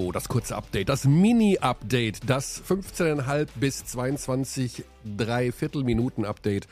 So, 0.00 0.12
das 0.12 0.30
kurze 0.30 0.56
Update, 0.56 0.88
das 0.88 1.04
Mini-Update, 1.04 2.20
das 2.26 2.62
15,5 2.64 3.48
bis 3.56 3.84
22 3.84 4.82
Dreiviertel 5.04 5.84
Minuten 5.84 6.24
Update 6.24 6.68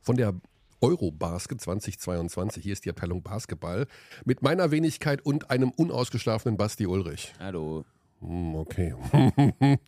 von 0.00 0.16
der 0.16 0.32
Eurobasket 0.80 1.60
2022. 1.60 2.62
Hier 2.62 2.72
ist 2.72 2.86
die 2.86 2.88
Abteilung 2.88 3.22
Basketball 3.22 3.86
mit 4.24 4.40
meiner 4.40 4.70
Wenigkeit 4.70 5.20
und 5.20 5.50
einem 5.50 5.72
unausgeschlafenen 5.72 6.56
Basti 6.56 6.86
Ulrich. 6.86 7.34
Hallo. 7.38 7.84
Hm, 8.20 8.54
Okay. 8.54 8.94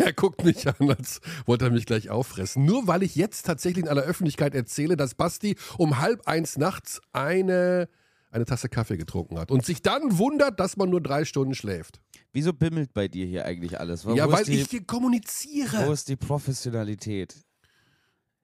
er 0.00 0.12
guckt 0.14 0.44
mich 0.44 0.66
an, 0.66 0.90
als 0.90 1.20
wollte 1.46 1.66
er 1.66 1.70
mich 1.70 1.86
gleich 1.86 2.10
auffressen. 2.10 2.64
Nur 2.64 2.88
weil 2.88 3.04
ich 3.04 3.14
jetzt 3.14 3.46
tatsächlich 3.46 3.84
in 3.84 3.88
aller 3.88 4.02
Öffentlichkeit 4.02 4.56
erzähle, 4.56 4.96
dass 4.96 5.14
Basti 5.14 5.54
um 5.78 6.00
halb 6.00 6.26
eins 6.26 6.58
nachts 6.58 7.00
eine, 7.12 7.88
eine 8.34 8.44
Tasse 8.44 8.68
Kaffee 8.68 8.96
getrunken 8.96 9.38
hat 9.38 9.50
und 9.50 9.64
sich 9.64 9.80
dann 9.80 10.18
wundert, 10.18 10.58
dass 10.58 10.76
man 10.76 10.90
nur 10.90 11.00
drei 11.00 11.24
Stunden 11.24 11.54
schläft. 11.54 12.00
Wieso 12.32 12.52
bimmelt 12.52 12.92
bei 12.92 13.06
dir 13.06 13.26
hier 13.26 13.44
eigentlich 13.44 13.78
alles? 13.78 14.04
Wo 14.04 14.14
ja, 14.14 14.30
weil 14.30 14.42
ist 14.42 14.48
die, 14.48 14.60
ich 14.60 14.70
hier 14.70 14.84
kommuniziere. 14.84 15.86
Wo 15.86 15.92
ist 15.92 16.08
die 16.08 16.16
Professionalität? 16.16 17.36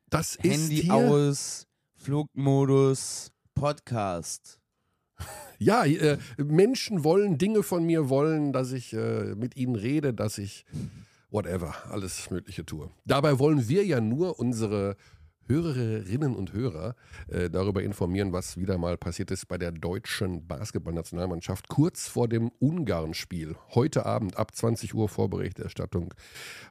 Das 0.08 0.36
ist 0.36 0.44
Handy 0.44 0.82
hier, 0.82 0.94
aus, 0.94 1.66
Flugmodus, 1.94 3.32
Podcast. 3.54 4.58
Ja, 5.62 5.84
äh, 5.84 6.16
Menschen 6.38 7.04
wollen 7.04 7.36
Dinge 7.36 7.62
von 7.62 7.84
mir 7.84 8.08
wollen, 8.08 8.54
dass 8.54 8.72
ich 8.72 8.94
äh, 8.94 9.34
mit 9.34 9.58
ihnen 9.58 9.74
rede, 9.74 10.14
dass 10.14 10.38
ich 10.38 10.64
whatever, 11.30 11.74
alles 11.90 12.30
Mögliche 12.30 12.64
tue. 12.64 12.90
Dabei 13.04 13.38
wollen 13.38 13.68
wir 13.68 13.84
ja 13.84 14.00
nur 14.00 14.38
unsere 14.38 14.96
Hörerinnen 15.50 16.36
und 16.36 16.52
Hörer 16.52 16.94
äh, 17.26 17.50
darüber 17.50 17.82
informieren, 17.82 18.32
was 18.32 18.56
wieder 18.56 18.78
mal 18.78 18.96
passiert 18.96 19.32
ist 19.32 19.48
bei 19.48 19.58
der 19.58 19.72
deutschen 19.72 20.46
Basketballnationalmannschaft 20.46 21.68
kurz 21.68 22.06
vor 22.06 22.28
dem 22.28 22.52
Ungarn-Spiel. 22.60 23.56
Heute 23.74 24.06
Abend 24.06 24.36
ab 24.36 24.54
20 24.54 24.94
Uhr 24.94 25.08
Vorberichterstattung 25.08 26.14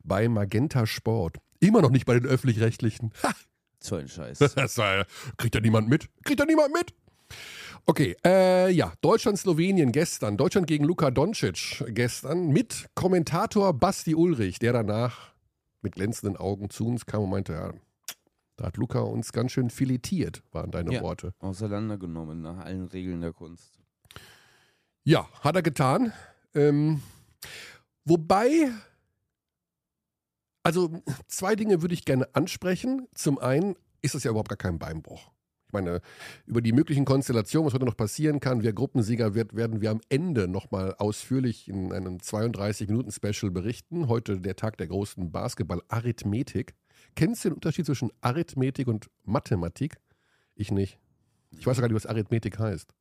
bei 0.06 0.30
Magenta 0.30 0.86
Sport. 0.86 1.38
Immer 1.60 1.82
noch 1.82 1.92
nicht 1.92 2.06
bei 2.06 2.18
den 2.18 2.26
öffentlich-rechtlichen. 2.26 3.12
Ha, 3.24 3.34
So 3.82 3.98
ein 3.98 4.08
Scheiß. 4.08 4.40
das 4.56 4.78
war, 4.78 5.06
kriegt 5.36 5.56
ja 5.56 5.62
niemand 5.62 5.90
mit. 5.90 6.08
Kriegt 6.24 6.40
ja 6.40 6.46
niemand 6.46 6.74
mit. 6.74 6.94
Okay, 7.86 8.16
äh, 8.26 8.72
ja, 8.72 8.94
Deutschland-Slowenien 9.02 9.92
gestern. 9.92 10.38
Deutschland 10.38 10.68
gegen 10.68 10.86
Luka 10.86 11.12
Doncic 11.12 11.84
gestern 11.88 12.48
mit 12.48 12.86
Kommentator 12.96 13.74
Basti 13.74 14.16
Ulrich, 14.16 14.60
der 14.60 14.72
danach 14.72 15.34
mit 15.82 15.96
glänzenden 15.96 16.38
Augen 16.38 16.70
zu 16.70 16.88
uns 16.88 17.06
kam 17.06 17.24
und 17.24 17.30
meinte, 17.30 17.54
ja, 17.54 17.74
da 18.60 18.66
hat 18.66 18.78
Luka 18.78 19.00
uns 19.00 19.32
ganz 19.32 19.54
schön 19.54 19.70
filetiert, 19.70 20.44
waren 20.52 20.70
deine 20.72 20.94
Ja. 20.94 21.02
Worte. 21.02 21.34
Auseinandergenommen 21.40 22.42
nach 22.42 22.58
allen 22.58 22.88
Regeln 22.88 23.22
der 23.22 23.32
Kunst. 23.32 23.80
Ja, 25.06 25.30
hat 25.42 25.56
er 25.56 25.62
getan. 25.62 26.12
Ähm, 26.54 27.02
wobei, 28.04 28.70
also 30.64 31.02
zwei 31.28 31.56
Dinge 31.56 31.82
würde 31.82 31.94
ich 31.94 32.04
gerne 32.04 32.28
ansprechen. 32.36 33.08
Zum 33.16 33.40
einen 33.40 33.76
ist 34.02 34.14
es 34.16 34.26
ja 34.26 34.32
überhaupt 34.32 34.50
gar 34.50 34.58
kein 34.58 34.78
Beinbruch. 34.78 35.32
Ich 35.68 35.74
meine, 35.74 36.02
über 36.48 36.62
die 36.62 36.74
möglichen 36.74 37.06
Konstellationen, 37.06 37.68
was 37.68 37.74
heute 37.76 37.86
noch 37.86 37.96
passieren 37.96 38.40
kann, 38.40 38.64
wer 38.64 38.74
Gruppensieger 38.74 39.36
wird, 39.36 39.56
werden 39.56 39.82
wir 39.82 39.92
am 39.92 40.02
Ende 40.10 40.48
nochmal 40.48 40.96
ausführlich 40.98 41.70
in 41.70 41.94
einem 41.94 42.18
32-Minuten-Special 42.18 43.52
berichten. 43.52 44.08
Heute 44.08 44.42
der 44.42 44.56
Tag 44.56 44.78
der 44.78 44.88
großen 44.88 45.32
Basketball-Arithmetik. 45.32 46.74
Kennst 47.20 47.44
du 47.44 47.50
den 47.50 47.56
Unterschied 47.56 47.86
zwischen 47.86 48.12
Arithmetik 48.22 48.88
und 48.88 49.10
Mathematik? 49.26 49.98
Ich 50.56 50.72
nicht. 50.72 50.98
Ich 51.52 51.68
weiß 51.68 51.78
gar 51.82 51.88
nicht, 51.90 51.96
was 51.96 52.06
Arithmetik 52.06 52.58
heißt. 52.58 52.94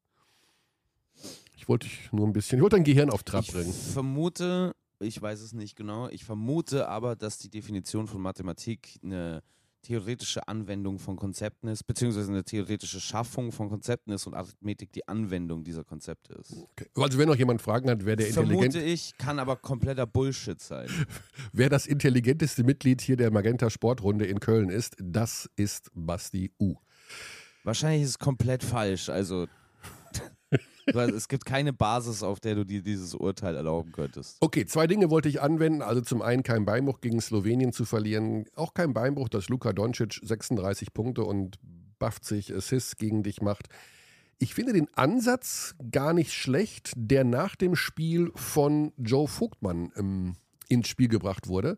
Ich 1.56 1.68
wollte 1.68 1.86
dich 1.86 2.12
nur 2.12 2.26
ein 2.26 2.32
bisschen, 2.32 2.58
ich 2.58 2.62
wollte 2.62 2.74
dein 2.74 2.84
Gehirn 2.84 3.10
auf 3.10 3.22
Trab 3.22 3.44
Ich 3.44 3.52
bringen. 3.52 3.72
vermute, 3.72 4.74
ich 4.98 5.22
weiß 5.22 5.40
es 5.40 5.52
nicht 5.52 5.76
genau, 5.76 6.08
ich 6.08 6.24
vermute 6.24 6.88
aber, 6.88 7.14
dass 7.14 7.38
die 7.38 7.48
Definition 7.48 8.08
von 8.08 8.20
Mathematik 8.20 8.98
eine 9.04 9.44
theoretische 9.82 10.46
Anwendung 10.48 10.98
von 10.98 11.16
Konzepten 11.16 11.68
ist, 11.68 11.84
beziehungsweise 11.84 12.30
eine 12.30 12.44
theoretische 12.44 13.00
Schaffung 13.00 13.52
von 13.52 13.68
Konzepten 13.68 14.12
ist 14.12 14.26
und 14.26 14.34
Arithmetik 14.34 14.92
die 14.92 15.06
Anwendung 15.06 15.64
dieser 15.64 15.84
Konzepte 15.84 16.34
ist. 16.34 16.52
Okay. 16.52 16.86
Also 16.96 17.18
wenn 17.18 17.28
noch 17.28 17.36
jemand 17.36 17.62
Fragen 17.62 17.88
hat, 17.90 18.04
wer 18.04 18.16
der 18.16 18.28
intelligent, 18.28 18.72
Vermute 18.72 18.90
ich, 18.90 19.16
kann 19.18 19.38
aber 19.38 19.56
kompletter 19.56 20.06
Bullshit 20.06 20.60
sein. 20.60 20.88
wer 21.52 21.68
das 21.68 21.86
intelligenteste 21.86 22.64
Mitglied 22.64 23.00
hier 23.00 23.16
der 23.16 23.30
Magenta 23.30 23.70
Sportrunde 23.70 24.26
in 24.26 24.40
Köln 24.40 24.70
ist, 24.70 24.96
das 25.00 25.48
ist 25.56 25.90
Basti 25.94 26.52
U. 26.60 26.76
Wahrscheinlich 27.64 28.02
ist 28.02 28.10
es 28.10 28.18
komplett 28.18 28.62
falsch. 28.62 29.08
Also, 29.08 29.46
es 30.86 31.28
gibt 31.28 31.44
keine 31.44 31.72
Basis, 31.72 32.22
auf 32.22 32.40
der 32.40 32.54
du 32.54 32.64
dir 32.64 32.82
dieses 32.82 33.14
Urteil 33.14 33.56
erlauben 33.56 33.92
könntest. 33.92 34.38
Okay, 34.40 34.66
zwei 34.66 34.86
Dinge 34.86 35.10
wollte 35.10 35.28
ich 35.28 35.40
anwenden. 35.40 35.82
Also 35.82 36.00
zum 36.00 36.22
einen 36.22 36.42
kein 36.42 36.64
Beinbruch 36.64 37.00
gegen 37.00 37.20
Slowenien 37.20 37.72
zu 37.72 37.84
verlieren. 37.84 38.46
Auch 38.54 38.74
kein 38.74 38.94
Beinbruch, 38.94 39.28
dass 39.28 39.48
Luka 39.48 39.72
Doncic 39.72 40.20
36 40.22 40.94
Punkte 40.94 41.24
und 41.24 41.58
50 42.00 42.54
Assists 42.54 42.96
gegen 42.96 43.22
dich 43.22 43.40
macht. 43.42 43.68
Ich 44.38 44.54
finde 44.54 44.72
den 44.72 44.88
Ansatz 44.94 45.74
gar 45.90 46.12
nicht 46.12 46.32
schlecht, 46.32 46.92
der 46.96 47.24
nach 47.24 47.56
dem 47.56 47.74
Spiel 47.74 48.30
von 48.36 48.92
Joe 48.96 49.26
Vogtmann 49.26 49.92
ähm, 49.96 50.34
ins 50.68 50.88
Spiel 50.88 51.08
gebracht 51.08 51.48
wurde, 51.48 51.76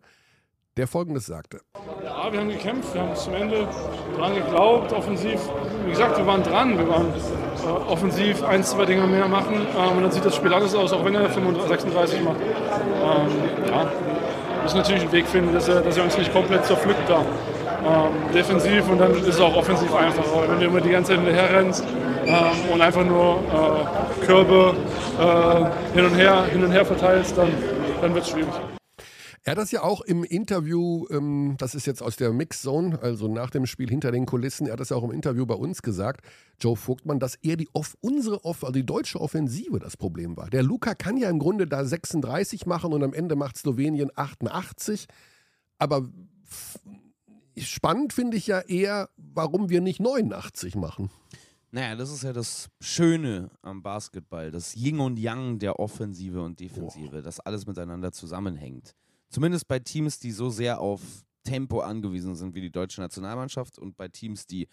der 0.81 0.87
folgendes 0.87 1.27
sagte. 1.27 1.61
Ja, 2.03 2.33
wir 2.33 2.41
haben 2.41 2.49
gekämpft, 2.49 2.95
wir 2.95 3.03
haben 3.03 3.15
zum 3.15 3.35
Ende 3.35 3.69
dran 4.17 4.35
geglaubt, 4.35 4.95
offensiv. 4.95 5.39
Wie 5.85 5.91
gesagt, 5.91 6.17
wir 6.17 6.27
waren 6.27 6.43
dran, 6.43 6.79
wir 6.79 6.89
waren 6.89 7.09
äh, 7.09 7.93
offensiv 7.93 8.43
ein, 8.43 8.65
zwei 8.65 8.87
Dinge 8.87 9.07
mehr 9.07 9.29
machen 9.29 9.55
ähm, 9.77 9.97
und 9.99 10.03
dann 10.05 10.11
sieht 10.11 10.25
das 10.25 10.35
Spiel 10.35 10.55
anders 10.55 10.75
aus, 10.75 10.95
auch 10.95 11.05
wenn 11.05 11.15
er 11.15 11.29
35, 11.29 11.69
36 11.69 12.23
macht. 12.23 12.37
Ähm, 12.41 13.69
ja, 13.69 13.83
wir 13.83 14.63
müssen 14.63 14.79
natürlich 14.79 15.03
einen 15.03 15.13
Weg 15.13 15.27
finden, 15.27 15.53
dass 15.53 15.69
er, 15.69 15.83
dass 15.83 15.99
er 15.99 16.05
uns 16.05 16.17
nicht 16.17 16.33
komplett 16.33 16.65
zerpflückt 16.65 17.09
da. 17.09 17.21
Ähm, 17.21 18.33
defensiv 18.35 18.89
und 18.89 18.99
dann 18.99 19.13
ist 19.13 19.29
es 19.29 19.41
auch 19.41 19.55
offensiv 19.55 19.95
einfacher. 19.95 20.49
Wenn 20.49 20.61
du 20.61 20.67
immer 20.67 20.81
die 20.81 20.91
ganze 20.91 21.13
Zeit 21.13 21.23
hinterher 21.23 21.61
ähm, 21.61 21.73
und 22.73 22.81
einfach 22.81 23.05
nur 23.05 23.37
äh, 23.37 24.25
Körbe 24.25 24.75
äh, 25.19 25.95
hin, 25.95 26.07
und 26.07 26.15
her, 26.15 26.45
hin 26.51 26.65
und 26.65 26.73
her 26.73 26.87
verteilst, 26.87 27.37
dann, 27.37 27.51
dann 28.01 28.15
wird 28.15 28.25
es 28.25 28.31
schwierig. 28.31 28.49
Er 29.51 29.57
hat 29.57 29.59
das 29.59 29.73
ja 29.73 29.83
auch 29.83 30.01
im 30.03 30.23
Interview, 30.23 31.09
ähm, 31.11 31.57
das 31.59 31.75
ist 31.75 31.85
jetzt 31.85 32.05
aus 32.05 32.15
der 32.15 32.33
Mixzone, 32.33 33.03
also 33.03 33.27
nach 33.27 33.51
dem 33.51 33.67
Spiel 33.67 33.91
hinter 33.91 34.13
den 34.13 34.25
Kulissen, 34.25 34.69
er 34.69 34.75
hat 34.75 34.79
das 34.79 34.91
ja 34.91 34.97
auch 34.97 35.03
im 35.03 35.11
Interview 35.11 35.45
bei 35.45 35.57
uns 35.57 35.83
gesagt, 35.83 36.25
Joe 36.61 36.77
Vogtmann, 36.77 37.19
dass 37.19 37.35
er 37.43 37.57
die 37.57 37.69
off, 37.73 37.97
unsere 38.01 38.45
off, 38.45 38.63
also 38.63 38.75
die 38.75 38.87
deutsche 38.87 39.21
Offensive 39.21 39.81
das 39.81 39.97
Problem 39.97 40.37
war. 40.37 40.51
Der 40.51 40.63
Luca 40.63 40.95
kann 40.95 41.17
ja 41.17 41.29
im 41.29 41.41
Grunde 41.41 41.67
da 41.67 41.85
36 41.85 42.67
machen 42.67 42.93
und 42.93 43.03
am 43.03 43.13
Ende 43.13 43.35
macht 43.35 43.57
Slowenien 43.57 44.13
88. 44.15 45.07
Aber 45.79 46.09
spannend 47.59 48.13
finde 48.13 48.37
ich 48.37 48.47
ja 48.47 48.61
eher, 48.61 49.09
warum 49.17 49.69
wir 49.69 49.81
nicht 49.81 49.99
89 49.99 50.77
machen. 50.77 51.11
Naja, 51.73 51.97
das 51.97 52.13
ist 52.13 52.23
ja 52.23 52.33
das 52.33 52.69
Schöne 52.81 53.51
am 53.63 53.83
Basketball, 53.83 54.53
das 54.53 54.77
Yin 54.77 55.01
und 55.01 55.19
Yang 55.19 55.59
der 55.59 55.81
Offensive 55.81 56.41
und 56.41 56.61
Defensive, 56.61 57.21
dass 57.21 57.41
alles 57.41 57.67
miteinander 57.67 58.13
zusammenhängt. 58.13 58.95
Zumindest 59.31 59.69
bei 59.69 59.79
Teams, 59.79 60.19
die 60.19 60.33
so 60.33 60.51
sehr 60.51 60.81
auf 60.81 61.01
Tempo 61.45 61.81
angewiesen 61.81 62.35
sind 62.35 62.55
wie 62.55 62.61
die 62.61 62.71
deutsche 62.71 63.01
Nationalmannschaft 63.01 63.79
und 63.79 63.97
bei 63.97 64.09
Teams, 64.09 64.47
die 64.47 64.69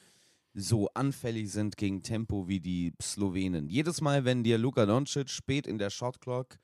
so 0.53 0.90
anfällig 0.95 1.51
sind 1.51 1.78
gegen 1.78 2.01
Tempo 2.01 2.47
wie 2.47 2.59
die 2.59 2.94
Slowenen. 3.00 3.69
Jedes 3.69 4.01
Mal, 4.01 4.25
wenn 4.25 4.44
dir 4.44 4.57
Luka 4.57 4.88
Doncic 4.88 5.29
spät 5.29 5.68
in 5.68 5.78
der 5.78 5.91
Shotclock 5.91 6.57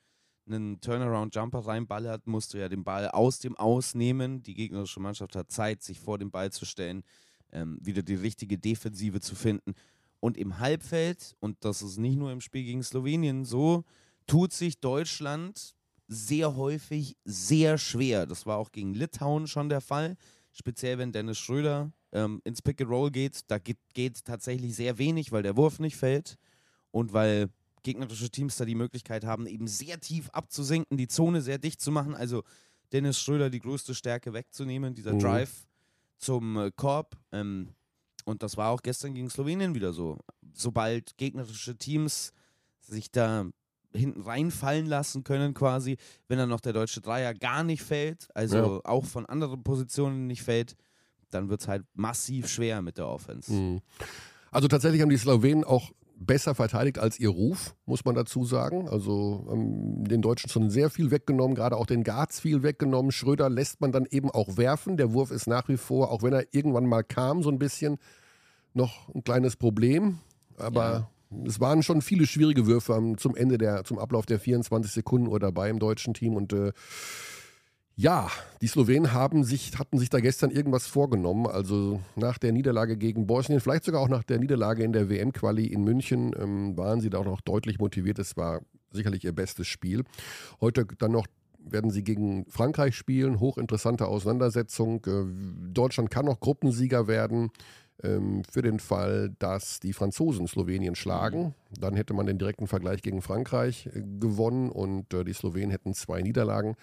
einen 0.46 0.80
Turnaround-Jumper 0.80 1.60
reinballert, 1.60 2.26
musst 2.26 2.52
du 2.52 2.58
ja 2.58 2.68
den 2.68 2.82
Ball 2.82 3.08
aus 3.08 3.38
dem 3.38 3.56
Aus 3.56 3.94
nehmen. 3.94 4.42
Die 4.42 4.54
gegnerische 4.54 5.00
Mannschaft 5.00 5.36
hat 5.36 5.52
Zeit, 5.52 5.82
sich 5.82 6.00
vor 6.00 6.18
den 6.18 6.32
Ball 6.32 6.50
zu 6.50 6.64
stellen, 6.66 7.04
ähm, 7.52 7.78
wieder 7.80 8.02
die 8.02 8.16
richtige 8.16 8.58
Defensive 8.58 9.20
zu 9.20 9.36
finden. 9.36 9.74
Und 10.18 10.36
im 10.36 10.58
Halbfeld, 10.58 11.36
und 11.38 11.64
das 11.64 11.80
ist 11.80 11.98
nicht 11.98 12.16
nur 12.16 12.32
im 12.32 12.40
Spiel 12.40 12.64
gegen 12.64 12.82
Slowenien 12.82 13.44
so, 13.44 13.84
tut 14.26 14.52
sich 14.52 14.80
Deutschland 14.80 15.73
sehr 16.06 16.56
häufig 16.56 17.16
sehr 17.24 17.78
schwer. 17.78 18.26
Das 18.26 18.46
war 18.46 18.58
auch 18.58 18.72
gegen 18.72 18.94
Litauen 18.94 19.46
schon 19.46 19.68
der 19.68 19.80
Fall. 19.80 20.16
Speziell 20.52 20.98
wenn 20.98 21.12
Dennis 21.12 21.38
Schröder 21.38 21.90
ähm, 22.12 22.40
ins 22.44 22.62
Pick 22.62 22.80
and 22.80 22.90
Roll 22.90 23.10
geht. 23.10 23.50
Da 23.50 23.58
geht, 23.58 23.78
geht 23.92 24.24
tatsächlich 24.24 24.76
sehr 24.76 24.98
wenig, 24.98 25.32
weil 25.32 25.42
der 25.42 25.56
Wurf 25.56 25.78
nicht 25.78 25.96
fällt. 25.96 26.36
Und 26.90 27.12
weil 27.12 27.48
gegnerische 27.82 28.30
Teams 28.30 28.56
da 28.56 28.64
die 28.64 28.74
Möglichkeit 28.76 29.24
haben, 29.24 29.46
eben 29.46 29.66
sehr 29.66 30.00
tief 30.00 30.30
abzusinken, 30.30 30.96
die 30.96 31.08
Zone 31.08 31.42
sehr 31.42 31.58
dicht 31.58 31.80
zu 31.80 31.90
machen. 31.90 32.14
Also 32.14 32.42
Dennis 32.92 33.18
Schröder 33.18 33.50
die 33.50 33.58
größte 33.58 33.94
Stärke 33.94 34.32
wegzunehmen, 34.32 34.94
dieser 34.94 35.14
Mhm. 35.14 35.18
Drive 35.20 35.66
zum 36.18 36.56
äh, 36.56 36.70
Korb. 36.74 37.16
Ähm, 37.32 37.70
und 38.24 38.42
das 38.42 38.56
war 38.56 38.70
auch 38.70 38.82
gestern 38.82 39.14
gegen 39.14 39.28
Slowenien 39.28 39.74
wieder 39.74 39.92
so. 39.92 40.18
Sobald 40.52 41.16
gegnerische 41.18 41.76
Teams 41.76 42.32
sich 42.80 43.10
da 43.10 43.46
hinten 43.94 44.22
reinfallen 44.22 44.86
lassen 44.86 45.24
können, 45.24 45.54
quasi, 45.54 45.96
wenn 46.28 46.38
dann 46.38 46.48
noch 46.48 46.60
der 46.60 46.72
deutsche 46.72 47.00
Dreier 47.00 47.34
gar 47.34 47.62
nicht 47.62 47.82
fällt, 47.82 48.28
also 48.34 48.82
auch 48.84 49.04
von 49.04 49.26
anderen 49.26 49.62
Positionen 49.62 50.26
nicht 50.26 50.42
fällt, 50.42 50.74
dann 51.30 51.48
wird 51.48 51.60
es 51.60 51.68
halt 51.68 51.84
massiv 51.94 52.48
schwer 52.48 52.82
mit 52.82 52.98
der 52.98 53.08
Offense. 53.08 53.52
Mhm. 53.52 53.80
Also 54.50 54.68
tatsächlich 54.68 55.02
haben 55.02 55.10
die 55.10 55.16
Slowenen 55.16 55.64
auch 55.64 55.90
besser 56.16 56.54
verteidigt 56.54 56.98
als 56.98 57.18
ihr 57.18 57.28
Ruf, 57.28 57.74
muss 57.86 58.04
man 58.04 58.14
dazu 58.14 58.44
sagen. 58.44 58.88
Also 58.88 59.46
ähm, 59.50 60.04
den 60.04 60.22
Deutschen 60.22 60.48
schon 60.48 60.70
sehr 60.70 60.90
viel 60.90 61.10
weggenommen, 61.10 61.56
gerade 61.56 61.76
auch 61.76 61.86
den 61.86 62.04
Garz 62.04 62.40
viel 62.40 62.62
weggenommen. 62.62 63.10
Schröder 63.10 63.50
lässt 63.50 63.80
man 63.80 63.92
dann 63.92 64.06
eben 64.10 64.30
auch 64.30 64.56
werfen. 64.56 64.96
Der 64.96 65.12
Wurf 65.12 65.30
ist 65.30 65.46
nach 65.46 65.68
wie 65.68 65.76
vor, 65.76 66.10
auch 66.10 66.22
wenn 66.22 66.32
er 66.32 66.46
irgendwann 66.52 66.86
mal 66.86 67.02
kam, 67.02 67.42
so 67.42 67.50
ein 67.50 67.58
bisschen 67.58 67.98
noch 68.74 69.12
ein 69.14 69.24
kleines 69.24 69.56
Problem. 69.56 70.18
Aber 70.56 70.82
ja. 70.82 71.10
Es 71.46 71.60
waren 71.60 71.82
schon 71.82 72.02
viele 72.02 72.26
schwierige 72.26 72.66
Würfe 72.66 73.14
zum 73.16 73.36
Ende 73.36 73.58
der, 73.58 73.84
zum 73.84 73.98
Ablauf 73.98 74.26
der 74.26 74.38
24 74.38 74.92
Sekunden 74.92 75.28
Uhr 75.28 75.40
dabei 75.40 75.70
im 75.70 75.78
deutschen 75.78 76.14
Team 76.14 76.34
und 76.34 76.52
äh, 76.52 76.72
ja, 77.96 78.28
die 78.60 78.66
Slowenen 78.66 79.12
haben 79.12 79.44
sich, 79.44 79.78
hatten 79.78 79.98
sich 79.98 80.10
da 80.10 80.18
gestern 80.18 80.50
irgendwas 80.50 80.88
vorgenommen. 80.88 81.46
Also 81.46 82.00
nach 82.16 82.38
der 82.38 82.50
Niederlage 82.50 82.96
gegen 82.96 83.26
Bosnien, 83.26 83.60
vielleicht 83.60 83.84
sogar 83.84 84.00
auch 84.00 84.08
nach 84.08 84.24
der 84.24 84.40
Niederlage 84.40 84.82
in 84.82 84.92
der 84.92 85.08
WM-Quali 85.08 85.66
in 85.66 85.84
München, 85.84 86.34
ähm, 86.36 86.76
waren 86.76 87.00
sie 87.00 87.08
da 87.08 87.18
auch 87.18 87.24
noch 87.24 87.40
deutlich 87.40 87.78
motiviert. 87.78 88.18
Es 88.18 88.36
war 88.36 88.62
sicherlich 88.90 89.24
ihr 89.24 89.32
bestes 89.32 89.68
Spiel. 89.68 90.02
Heute 90.60 90.86
dann 90.98 91.12
noch 91.12 91.26
werden 91.58 91.90
sie 91.90 92.02
gegen 92.02 92.46
Frankreich 92.46 92.96
spielen. 92.96 93.40
Hochinteressante 93.40 94.06
Auseinandersetzung. 94.06 95.04
Äh, 95.06 95.72
Deutschland 95.72 96.10
kann 96.10 96.26
noch 96.26 96.40
Gruppensieger 96.40 97.06
werden. 97.06 97.50
Ähm, 98.02 98.42
für 98.50 98.62
den 98.62 98.80
Fall, 98.80 99.34
dass 99.38 99.78
die 99.78 99.92
Franzosen 99.92 100.48
Slowenien 100.48 100.96
schlagen. 100.96 101.54
Dann 101.78 101.94
hätte 101.94 102.12
man 102.12 102.26
den 102.26 102.38
direkten 102.38 102.66
Vergleich 102.66 103.02
gegen 103.02 103.22
Frankreich 103.22 103.86
äh, 103.86 104.02
gewonnen 104.18 104.70
und 104.70 105.14
äh, 105.14 105.24
die 105.24 105.32
Slowenen 105.32 105.70
hätten 105.70 105.94
zwei 105.94 106.20
Niederlagen. 106.20 106.74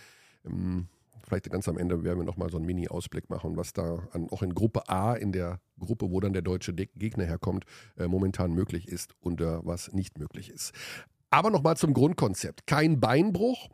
Ähm, 0.45 0.87
vielleicht 1.21 1.49
ganz 1.51 1.67
am 1.67 1.77
Ende 1.77 2.03
werden 2.05 2.19
wir 2.19 2.25
nochmal 2.25 2.49
so 2.49 2.57
einen 2.57 2.65
Mini-Ausblick 2.65 3.29
machen, 3.29 3.57
was 3.57 3.73
da 3.73 4.07
an, 4.13 4.29
auch 4.31 4.41
in 4.41 4.55
Gruppe 4.55 4.87
A, 4.87 5.13
in 5.13 5.33
der 5.33 5.59
Gruppe, 5.79 6.11
wo 6.11 6.21
dann 6.21 6.31
der 6.31 6.43
deutsche 6.43 6.73
Gegner 6.73 7.25
herkommt, 7.25 7.65
äh, 7.97 8.07
momentan 8.07 8.53
möglich 8.53 8.87
ist 8.87 9.13
und 9.19 9.41
was 9.41 9.91
nicht 9.91 10.17
möglich 10.17 10.49
ist. 10.49 10.73
Aber 11.29 11.49
nochmal 11.49 11.77
zum 11.77 11.93
Grundkonzept. 11.93 12.67
Kein 12.67 12.99
Beinbruch. 12.99 13.69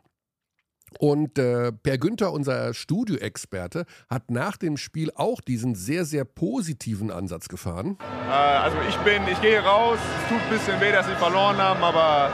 Und 0.98 1.38
äh, 1.38 1.72
Per 1.72 1.98
Günther, 1.98 2.32
unser 2.32 2.74
Studioexperte, 2.74 3.84
hat 4.08 4.30
nach 4.30 4.56
dem 4.56 4.76
Spiel 4.76 5.10
auch 5.14 5.40
diesen 5.40 5.74
sehr, 5.74 6.04
sehr 6.04 6.24
positiven 6.24 7.10
Ansatz 7.10 7.48
gefahren. 7.48 7.98
Äh, 8.28 8.32
also 8.32 8.76
ich 8.88 8.96
bin, 8.98 9.22
ich 9.30 9.40
gehe 9.40 9.60
raus, 9.60 9.98
es 10.22 10.28
tut 10.28 10.40
ein 10.40 10.50
bisschen 10.50 10.80
weh, 10.80 10.92
dass 10.92 11.06
sie 11.06 11.14
verloren 11.14 11.56
haben, 11.58 11.82
aber 11.82 12.32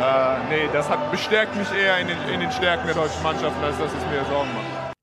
äh, 0.00 0.48
nee, 0.48 0.68
das 0.72 0.88
hat, 0.88 1.10
bestärkt 1.10 1.56
mich 1.56 1.70
eher 1.72 1.98
in 2.00 2.08
den, 2.08 2.18
in 2.32 2.40
den 2.40 2.52
Stärken 2.52 2.86
der 2.86 2.94
deutschen 2.94 3.22
Mannschaft, 3.22 3.56
als 3.62 3.76
dass 3.78 3.92
es 3.92 4.06
mir 4.06 4.24
Sorgen 4.24 4.50
macht. 4.54 4.94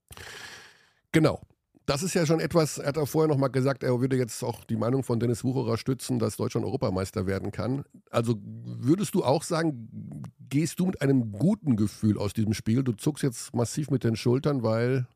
Genau. 1.11 1.41
Das 1.87 2.03
ist 2.03 2.13
ja 2.13 2.25
schon 2.25 2.41
etwas, 2.41 2.79
er 2.79 2.89
hat 2.89 2.97
auch 2.97 3.07
vorher 3.07 3.29
nochmal 3.29 3.49
gesagt, 3.49 3.81
er 3.81 4.01
würde 4.01 4.17
jetzt 4.17 4.43
auch 4.43 4.65
die 4.65 4.75
Meinung 4.75 5.03
von 5.03 5.21
Dennis 5.21 5.45
Wucherer 5.45 5.77
stützen, 5.77 6.19
dass 6.19 6.35
Deutschland 6.35 6.65
Europameister 6.65 7.27
werden 7.27 7.51
kann. 7.51 7.85
Also 8.11 8.35
würdest 8.43 9.15
du 9.15 9.23
auch 9.23 9.41
sagen, 9.41 10.21
gehst 10.49 10.81
du 10.81 10.87
mit 10.87 11.01
einem 11.01 11.31
guten 11.31 11.77
Gefühl 11.77 12.17
aus 12.17 12.33
diesem 12.33 12.53
Spiel? 12.53 12.83
Du 12.83 12.91
zuckst 12.91 13.23
jetzt 13.23 13.55
massiv 13.55 13.89
mit 13.89 14.03
den 14.03 14.17
Schultern, 14.17 14.63
weil 14.63 15.07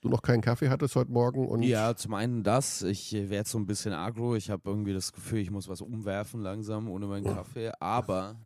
du 0.00 0.08
noch 0.08 0.22
keinen 0.22 0.40
Kaffee 0.40 0.70
hattest 0.70 0.96
heute 0.96 1.12
Morgen. 1.12 1.46
Und 1.46 1.62
ja, 1.62 1.94
zum 1.94 2.14
einen 2.14 2.42
das. 2.42 2.82
Ich 2.82 3.12
werde 3.12 3.36
jetzt 3.36 3.52
so 3.52 3.58
ein 3.58 3.66
bisschen 3.66 3.92
agro. 3.92 4.34
Ich 4.34 4.50
habe 4.50 4.68
irgendwie 4.68 4.92
das 4.92 5.12
Gefühl, 5.12 5.38
ich 5.38 5.52
muss 5.52 5.68
was 5.68 5.80
umwerfen 5.80 6.42
langsam 6.42 6.90
ohne 6.90 7.06
meinen. 7.06 7.24
Kaffee. 7.24 7.70
Aber 7.78 8.40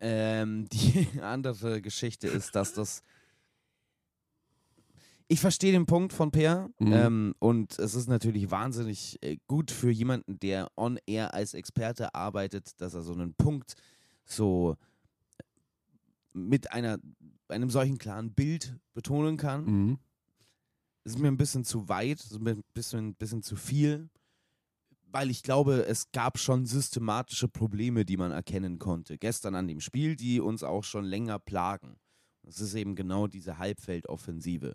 ähm, 0.00 0.68
die 0.72 1.08
andere 1.22 1.80
Geschichte 1.80 2.26
ist, 2.26 2.56
dass 2.56 2.74
das. 2.74 3.02
Ich 5.32 5.40
verstehe 5.40 5.72
den 5.72 5.86
Punkt 5.86 6.12
von 6.12 6.30
Per 6.30 6.68
mhm. 6.78 6.92
ähm, 6.92 7.34
und 7.38 7.78
es 7.78 7.94
ist 7.94 8.06
natürlich 8.06 8.50
wahnsinnig 8.50 9.18
äh, 9.22 9.38
gut 9.46 9.70
für 9.70 9.90
jemanden, 9.90 10.38
der 10.38 10.70
on 10.76 10.98
air 11.06 11.32
als 11.32 11.54
Experte 11.54 12.14
arbeitet, 12.14 12.78
dass 12.82 12.92
er 12.92 13.00
so 13.00 13.14
einen 13.14 13.32
Punkt 13.32 13.74
so 14.26 14.76
mit 16.34 16.72
einer, 16.72 16.98
einem 17.48 17.70
solchen 17.70 17.96
klaren 17.96 18.34
Bild 18.34 18.76
betonen 18.92 19.38
kann. 19.38 19.64
Mhm 19.64 19.98
ist 21.04 21.18
mir 21.18 21.28
ein 21.28 21.36
bisschen 21.36 21.64
zu 21.64 21.88
weit, 21.88 22.20
ist 22.20 22.40
mir 22.40 22.52
ein 22.52 22.64
bisschen, 22.74 23.08
ein 23.08 23.14
bisschen 23.14 23.42
zu 23.42 23.56
viel, 23.56 24.08
weil 25.06 25.30
ich 25.30 25.42
glaube, 25.42 25.84
es 25.86 26.12
gab 26.12 26.38
schon 26.38 26.64
systematische 26.64 27.48
Probleme, 27.48 28.04
die 28.04 28.16
man 28.16 28.30
erkennen 28.30 28.78
konnte. 28.78 29.18
Gestern 29.18 29.54
an 29.54 29.66
dem 29.66 29.80
Spiel, 29.80 30.16
die 30.16 30.40
uns 30.40 30.62
auch 30.62 30.84
schon 30.84 31.04
länger 31.04 31.38
plagen. 31.38 31.96
Das 32.42 32.60
ist 32.60 32.74
eben 32.74 32.94
genau 32.94 33.26
diese 33.26 33.58
Halbfeldoffensive. 33.58 34.74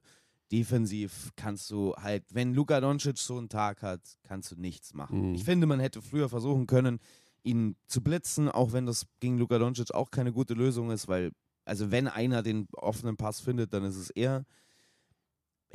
Defensiv 0.52 1.32
kannst 1.36 1.70
du 1.72 1.94
halt, 1.96 2.24
wenn 2.34 2.54
Luka 2.54 2.80
Doncic 2.80 3.18
so 3.18 3.38
einen 3.38 3.50
Tag 3.50 3.82
hat, 3.82 4.02
kannst 4.24 4.52
du 4.52 4.56
nichts 4.56 4.94
machen. 4.94 5.30
Mhm. 5.30 5.36
Ich 5.36 5.44
finde, 5.44 5.68
man 5.68 5.80
hätte 5.80 6.02
früher 6.02 6.30
versuchen 6.30 6.68
können, 6.68 7.00
ihn 7.44 7.76
zu 7.88 8.02
blitzen, 8.02 8.50
auch 8.50 8.74
wenn 8.74 8.86
das 8.86 9.06
gegen 9.20 9.38
Luka 9.38 9.60
Doncic 9.60 9.94
auch 9.94 10.12
keine 10.12 10.32
gute 10.32 10.54
Lösung 10.54 10.92
ist, 10.92 11.08
weil, 11.08 11.32
also 11.66 11.92
wenn 11.92 12.08
einer 12.08 12.44
den 12.44 12.68
offenen 12.74 13.18
Pass 13.18 13.40
findet, 13.40 13.74
dann 13.74 13.84
ist 13.84 13.98
es 13.98 14.10
er 14.10 14.46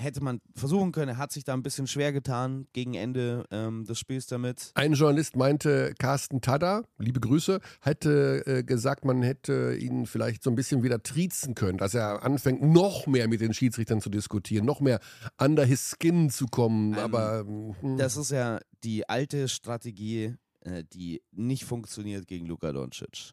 hätte 0.03 0.23
man 0.23 0.41
versuchen 0.55 0.93
können. 0.93 1.11
Er 1.11 1.19
hat 1.19 1.33
sich 1.33 1.45
da 1.45 1.55
ein 1.55 1.63
bisschen 1.63 1.87
schwer 1.87 2.13
getan 2.13 2.67
gegen 2.73 2.95
Ende 2.95 3.45
ähm, 3.51 3.85
des 3.85 3.99
Spiels 3.99 4.27
damit. 4.27 4.73
Ein 4.75 4.95
Journalist 4.95 5.37
meinte, 5.37 5.95
Carsten 5.99 6.41
Tada, 6.41 6.83
liebe 6.99 7.21
Grüße, 7.21 7.61
hätte 7.81 8.43
äh, 8.47 8.63
gesagt, 8.65 9.05
man 9.05 9.23
hätte 9.23 9.77
ihn 9.79 10.07
vielleicht 10.07 10.43
so 10.43 10.51
ein 10.51 10.57
bisschen 10.57 10.83
wieder 10.83 11.03
triezen 11.03 11.55
können, 11.55 11.79
dass 11.79 11.95
er 11.95 12.25
anfängt, 12.25 12.63
noch 12.63 13.07
mehr 13.07 13.29
mit 13.29 13.41
den 13.41 13.55
Schiedsrichtern 13.55 14.01
zu 14.01 14.11
diskutieren, 14.11 14.67
noch 14.67 14.81
mehr 14.81 15.01
under 15.39 15.65
his 15.65 15.91
skin 15.91 16.31
zu 16.31 16.47
kommen. 16.47 16.95
Ähm, 16.95 16.99
aber 16.99 17.47
hm. 17.81 17.97
das 17.97 18.17
ist 18.17 18.31
ja 18.31 18.61
die 18.85 19.09
alte 19.09 19.49
Strategie, 19.49 20.35
äh, 20.61 20.85
die 20.93 21.23
nicht 21.31 21.65
funktioniert 21.65 22.27
gegen 22.27 22.47
Luka 22.47 22.73
Doncic. 22.73 23.33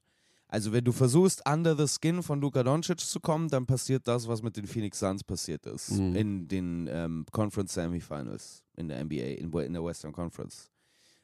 Also 0.51 0.73
wenn 0.73 0.83
du 0.83 0.91
versuchst, 0.91 1.47
under 1.47 1.77
the 1.77 1.87
skin 1.87 2.23
von 2.23 2.41
Luka 2.41 2.63
Doncic 2.63 2.99
zu 2.99 3.19
kommen, 3.19 3.49
dann 3.49 3.67
passiert 3.67 4.07
das, 4.07 4.27
was 4.27 4.41
mit 4.41 4.57
den 4.57 4.65
Phoenix 4.65 4.97
Suns 4.97 5.23
passiert 5.23 5.67
ist 5.67 5.91
mhm. 5.91 6.15
in 6.15 6.47
den 6.47 6.89
ähm, 6.91 7.25
Conference 7.31 7.75
Semifinals 7.75 8.63
in 8.75 8.87
der 8.87 9.05
NBA, 9.05 9.37
in, 9.37 9.53
in, 9.53 9.73
der 9.73 9.83
Western 9.83 10.11
Conference. 10.11 10.71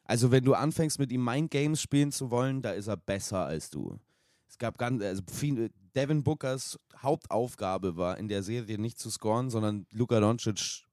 Also 0.04 0.30
wenn 0.30 0.44
du 0.44 0.54
anfängst, 0.54 1.00
mit 1.00 1.12
ihm 1.12 1.26
Mind 1.26 1.50
Games 1.50 1.82
spielen 1.82 2.12
zu 2.12 2.30
wollen, 2.30 2.62
da 2.62 2.72
ist 2.72 2.86
er 2.86 2.98
besser 2.98 3.46
als 3.46 3.72
du. 3.72 3.98
Es 4.48 4.60
gab 4.60 4.78
ganz, 4.78 5.04
also 5.04 5.24
Devin 5.96 6.24
Bookers 6.24 6.80
Hauptaufgabe 6.98 7.98
war 7.98 8.20
in 8.20 8.28
der 8.28 8.44
Serie 8.44 8.78
nicht 8.78 9.00
zu 9.00 9.10
scoren, 9.10 9.50
sondern 9.50 9.88
Luka 9.90 10.20
Doncic 10.20 10.86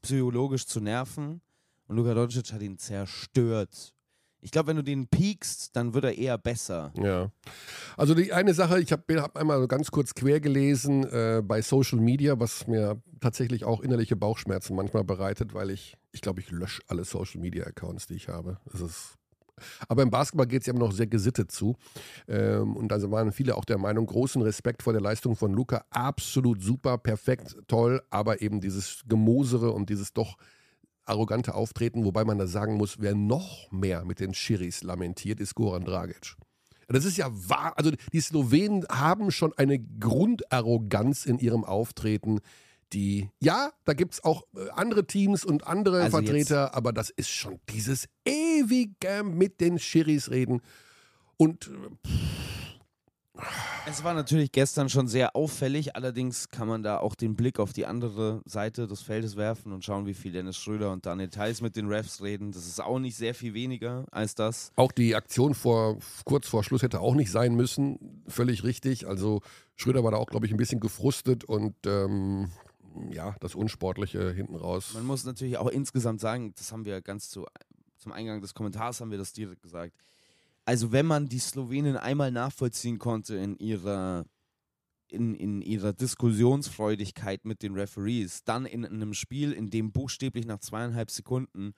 psychologisch 0.00 0.64
zu 0.64 0.80
nerven. 0.80 1.40
Und 1.88 1.96
Luka 1.96 2.14
Doncic 2.14 2.52
hat 2.52 2.62
ihn 2.62 2.78
zerstört 2.78 3.94
ich 4.42 4.50
glaube, 4.50 4.68
wenn 4.68 4.76
du 4.76 4.84
den 4.84 5.06
piekst, 5.08 5.76
dann 5.76 5.94
wird 5.94 6.04
er 6.04 6.16
eher 6.16 6.38
besser. 6.38 6.92
Ja. 6.96 7.30
Also 7.96 8.14
die 8.14 8.32
eine 8.32 8.54
Sache, 8.54 8.80
ich 8.80 8.92
habe 8.92 9.20
hab 9.20 9.36
einmal 9.36 9.66
ganz 9.68 9.90
kurz 9.90 10.14
quer 10.14 10.40
gelesen 10.40 11.04
äh, 11.04 11.42
bei 11.44 11.62
Social 11.62 12.00
Media, 12.00 12.38
was 12.38 12.66
mir 12.66 13.00
tatsächlich 13.20 13.64
auch 13.64 13.80
innerliche 13.80 14.16
Bauchschmerzen 14.16 14.74
manchmal 14.74 15.04
bereitet, 15.04 15.54
weil 15.54 15.70
ich, 15.70 15.96
ich 16.12 16.20
glaube, 16.20 16.40
ich 16.40 16.50
lösche 16.50 16.82
alle 16.88 17.04
Social 17.04 17.40
Media 17.40 17.64
Accounts, 17.64 18.06
die 18.06 18.14
ich 18.14 18.28
habe. 18.28 18.58
Das 18.72 18.80
ist 18.80 19.16
aber 19.88 20.02
im 20.02 20.10
Basketball 20.10 20.46
geht 20.46 20.62
es 20.62 20.66
ja 20.66 20.72
immer 20.72 20.86
noch 20.86 20.92
sehr 20.92 21.06
gesittet 21.06 21.50
zu. 21.50 21.76
Ähm, 22.28 22.76
und 22.76 22.92
also 22.92 23.10
waren 23.10 23.32
viele 23.32 23.56
auch 23.56 23.64
der 23.64 23.78
Meinung, 23.78 24.06
großen 24.06 24.42
Respekt 24.42 24.82
vor 24.82 24.92
der 24.92 25.02
Leistung 25.02 25.36
von 25.36 25.52
Luca. 25.52 25.84
Absolut 25.90 26.62
super, 26.62 26.98
perfekt, 26.98 27.56
toll, 27.68 28.02
aber 28.10 28.42
eben 28.42 28.60
dieses 28.60 29.02
Gemosere 29.06 29.72
und 29.72 29.90
dieses 29.90 30.12
doch 30.12 30.36
arrogante 31.04 31.54
Auftreten, 31.54 32.04
wobei 32.04 32.24
man 32.24 32.38
da 32.38 32.46
sagen 32.46 32.74
muss, 32.74 33.00
wer 33.00 33.14
noch 33.14 33.70
mehr 33.70 34.04
mit 34.04 34.20
den 34.20 34.34
Schiris 34.34 34.82
lamentiert, 34.82 35.40
ist 35.40 35.54
Goran 35.54 35.84
Dragic. 35.84 36.36
Das 36.88 37.04
ist 37.04 37.16
ja 37.16 37.28
wahr. 37.30 37.74
Also 37.76 37.92
die 38.12 38.20
Slowenen 38.20 38.84
haben 38.88 39.30
schon 39.30 39.52
eine 39.56 39.78
Grundarroganz 39.78 41.24
in 41.24 41.38
ihrem 41.38 41.64
Auftreten, 41.64 42.40
die, 42.92 43.30
ja, 43.38 43.70
da 43.84 43.92
gibt 43.92 44.14
es 44.14 44.24
auch 44.24 44.42
äh, 44.56 44.68
andere 44.70 45.06
Teams 45.06 45.44
und 45.44 45.66
andere 45.66 46.02
also 46.02 46.16
Vertreter, 46.16 46.64
jetzt. 46.64 46.74
aber 46.74 46.92
das 46.92 47.10
ist 47.10 47.30
schon 47.30 47.60
dieses 47.68 48.08
ewige 48.24 49.22
mit 49.22 49.60
den 49.60 49.78
Schiris 49.78 50.30
reden. 50.30 50.60
Und 51.36 51.70
pff, 52.04 52.29
es 53.86 54.04
war 54.04 54.14
natürlich 54.14 54.52
gestern 54.52 54.88
schon 54.88 55.08
sehr 55.08 55.34
auffällig, 55.36 55.96
allerdings 55.96 56.48
kann 56.48 56.68
man 56.68 56.82
da 56.82 56.98
auch 56.98 57.14
den 57.14 57.34
Blick 57.34 57.58
auf 57.58 57.72
die 57.72 57.86
andere 57.86 58.42
Seite 58.44 58.86
des 58.86 59.02
Feldes 59.02 59.36
werfen 59.36 59.72
und 59.72 59.84
schauen, 59.84 60.06
wie 60.06 60.14
viel 60.14 60.32
Dennis 60.32 60.56
Schröder 60.56 60.92
und 60.92 61.06
Daniel 61.06 61.28
Theiss 61.28 61.60
mit 61.60 61.76
den 61.76 61.88
Refs 61.88 62.22
reden. 62.22 62.52
Das 62.52 62.66
ist 62.66 62.80
auch 62.80 62.98
nicht 62.98 63.16
sehr 63.16 63.34
viel 63.34 63.54
weniger 63.54 64.06
als 64.10 64.34
das. 64.34 64.72
Auch 64.76 64.92
die 64.92 65.14
Aktion 65.14 65.54
vor, 65.54 65.98
kurz 66.24 66.48
vor 66.48 66.64
Schluss 66.64 66.82
hätte 66.82 67.00
auch 67.00 67.14
nicht 67.14 67.30
sein 67.30 67.54
müssen. 67.54 68.22
Völlig 68.28 68.64
richtig. 68.64 69.06
Also 69.06 69.40
Schröder 69.76 70.04
war 70.04 70.10
da 70.10 70.16
auch, 70.18 70.28
glaube 70.28 70.46
ich, 70.46 70.52
ein 70.52 70.58
bisschen 70.58 70.80
gefrustet 70.80 71.44
und 71.44 71.74
ähm, 71.86 72.50
ja, 73.10 73.36
das 73.40 73.54
Unsportliche 73.54 74.32
hinten 74.32 74.56
raus. 74.56 74.92
Man 74.94 75.06
muss 75.06 75.24
natürlich 75.24 75.56
auch 75.58 75.68
insgesamt 75.68 76.20
sagen, 76.20 76.52
das 76.56 76.72
haben 76.72 76.84
wir 76.84 77.00
ganz 77.00 77.30
zu, 77.30 77.46
zum 77.98 78.12
Eingang 78.12 78.40
des 78.40 78.54
Kommentars 78.54 79.00
haben 79.00 79.10
wir 79.10 79.18
das 79.18 79.32
direkt 79.32 79.62
gesagt 79.62 79.94
also 80.64 80.92
wenn 80.92 81.06
man 81.06 81.28
die 81.28 81.38
Slowenen 81.38 81.96
einmal 81.96 82.30
nachvollziehen 82.30 82.98
konnte 82.98 83.36
in 83.36 83.56
ihrer 83.56 84.24
in, 85.08 85.34
in 85.34 85.60
ihrer 85.60 85.92
Diskussionsfreudigkeit 85.92 87.44
mit 87.44 87.62
den 87.62 87.74
Referees, 87.74 88.44
dann 88.44 88.64
in 88.64 88.84
einem 88.84 89.12
Spiel, 89.12 89.50
in 89.52 89.68
dem 89.68 89.90
buchstäblich 89.90 90.46
nach 90.46 90.60
zweieinhalb 90.60 91.10
Sekunden 91.10 91.72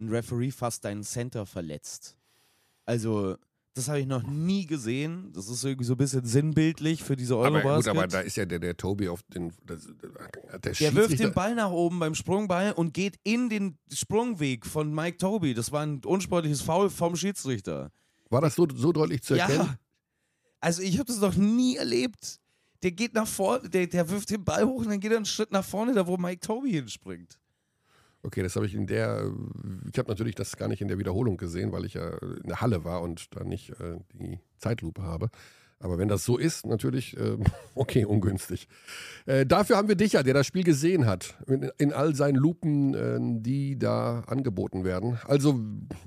ein 0.00 0.08
Referee 0.08 0.50
fast 0.50 0.86
deinen 0.86 1.02
Center 1.02 1.44
verletzt. 1.44 2.16
Also 2.86 3.36
Das 3.74 3.88
habe 3.88 4.00
ich 4.00 4.06
noch 4.06 4.22
nie 4.24 4.66
gesehen. 4.66 5.30
Das 5.32 5.48
ist 5.48 5.62
irgendwie 5.62 5.84
so 5.84 5.94
ein 5.94 5.98
bisschen 5.98 6.24
sinnbildlich 6.24 7.04
für 7.04 7.16
diese 7.16 7.34
Aber 7.34 7.44
Eurobasket. 7.44 7.92
gut, 7.92 7.98
aber 8.02 8.08
da 8.08 8.20
ist 8.20 8.36
ja 8.36 8.44
der, 8.44 8.58
der 8.58 8.76
Tobi 8.76 9.08
auf 9.08 9.22
den. 9.24 9.52
Das, 9.64 9.86
der 10.64 10.72
der 10.72 10.94
wirft 10.94 11.18
den 11.18 11.32
Ball 11.32 11.54
nach 11.54 11.70
oben 11.70 11.98
beim 12.00 12.14
Sprungball 12.14 12.72
und 12.72 12.94
geht 12.94 13.16
in 13.22 13.48
den 13.48 13.78
Sprungweg 13.92 14.66
von 14.66 14.92
Mike 14.92 15.18
Toby. 15.18 15.54
Das 15.54 15.70
war 15.70 15.82
ein 15.82 16.02
unsportliches 16.04 16.62
Foul 16.62 16.90
vom 16.90 17.14
Schiedsrichter. 17.14 17.92
War 18.30 18.40
das 18.40 18.54
so, 18.54 18.66
so 18.74 18.92
deutlich 18.92 19.22
zu 19.22 19.34
erkennen? 19.34 19.66
Ja. 19.66 19.78
Also 20.60 20.82
ich 20.82 20.98
habe 20.98 21.06
das 21.06 21.20
noch 21.20 21.34
nie 21.34 21.76
erlebt. 21.76 22.40
Der 22.82 22.92
geht 22.92 23.12
nach 23.12 23.26
vorne, 23.26 23.68
der, 23.68 23.86
der 23.86 24.08
wirft 24.08 24.30
den 24.30 24.44
Ball 24.44 24.64
hoch 24.64 24.80
und 24.80 24.88
dann 24.88 25.00
geht 25.00 25.10
er 25.10 25.18
einen 25.18 25.26
Schritt 25.26 25.52
nach 25.52 25.64
vorne, 25.64 25.92
da 25.92 26.06
wo 26.06 26.16
Mike 26.16 26.40
Toby 26.40 26.72
hinspringt. 26.72 27.38
Okay, 28.22 28.42
das 28.42 28.56
habe 28.56 28.66
ich 28.66 28.74
in 28.74 28.86
der. 28.86 29.32
Ich 29.90 29.98
habe 29.98 30.08
natürlich 30.08 30.34
das 30.34 30.56
gar 30.56 30.68
nicht 30.68 30.82
in 30.82 30.88
der 30.88 30.98
Wiederholung 30.98 31.36
gesehen, 31.36 31.72
weil 31.72 31.86
ich 31.86 31.94
ja 31.94 32.08
in 32.18 32.48
der 32.48 32.60
Halle 32.60 32.84
war 32.84 33.00
und 33.00 33.34
da 33.34 33.44
nicht 33.44 33.70
äh, 33.80 33.98
die 34.12 34.40
Zeitlupe 34.58 35.02
habe. 35.02 35.30
Aber 35.82 35.96
wenn 35.96 36.08
das 36.08 36.24
so 36.24 36.36
ist, 36.36 36.66
natürlich, 36.66 37.16
äh, 37.16 37.38
okay, 37.74 38.04
ungünstig. 38.04 38.68
Äh, 39.24 39.46
dafür 39.46 39.76
haben 39.76 39.88
wir 39.88 39.96
dich 39.96 40.12
ja, 40.12 40.22
der 40.22 40.34
das 40.34 40.46
Spiel 40.46 40.62
gesehen 40.62 41.06
hat, 41.06 41.34
in, 41.46 41.70
in 41.78 41.92
all 41.92 42.14
seinen 42.14 42.36
Lupen, 42.36 42.94
äh, 42.94 43.18
die 43.40 43.78
da 43.78 44.20
angeboten 44.26 44.84
werden. 44.84 45.18
Also, 45.26 45.58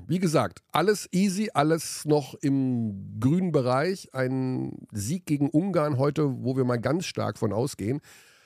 wie 0.08 0.20
gesagt, 0.20 0.60
alles 0.72 1.10
easy, 1.12 1.50
alles 1.54 2.06
noch 2.06 2.36
im 2.36 3.20
grünen 3.20 3.52
Bereich. 3.52 4.14
Ein 4.14 4.86
Sieg 4.92 5.26
gegen 5.26 5.50
Ungarn 5.50 5.98
heute, 5.98 6.44
wo 6.44 6.56
wir 6.56 6.66
mal 6.66 6.80
ganz 6.80 7.06
stark 7.06 7.40
von 7.40 7.52
ausgehen. 7.52 8.00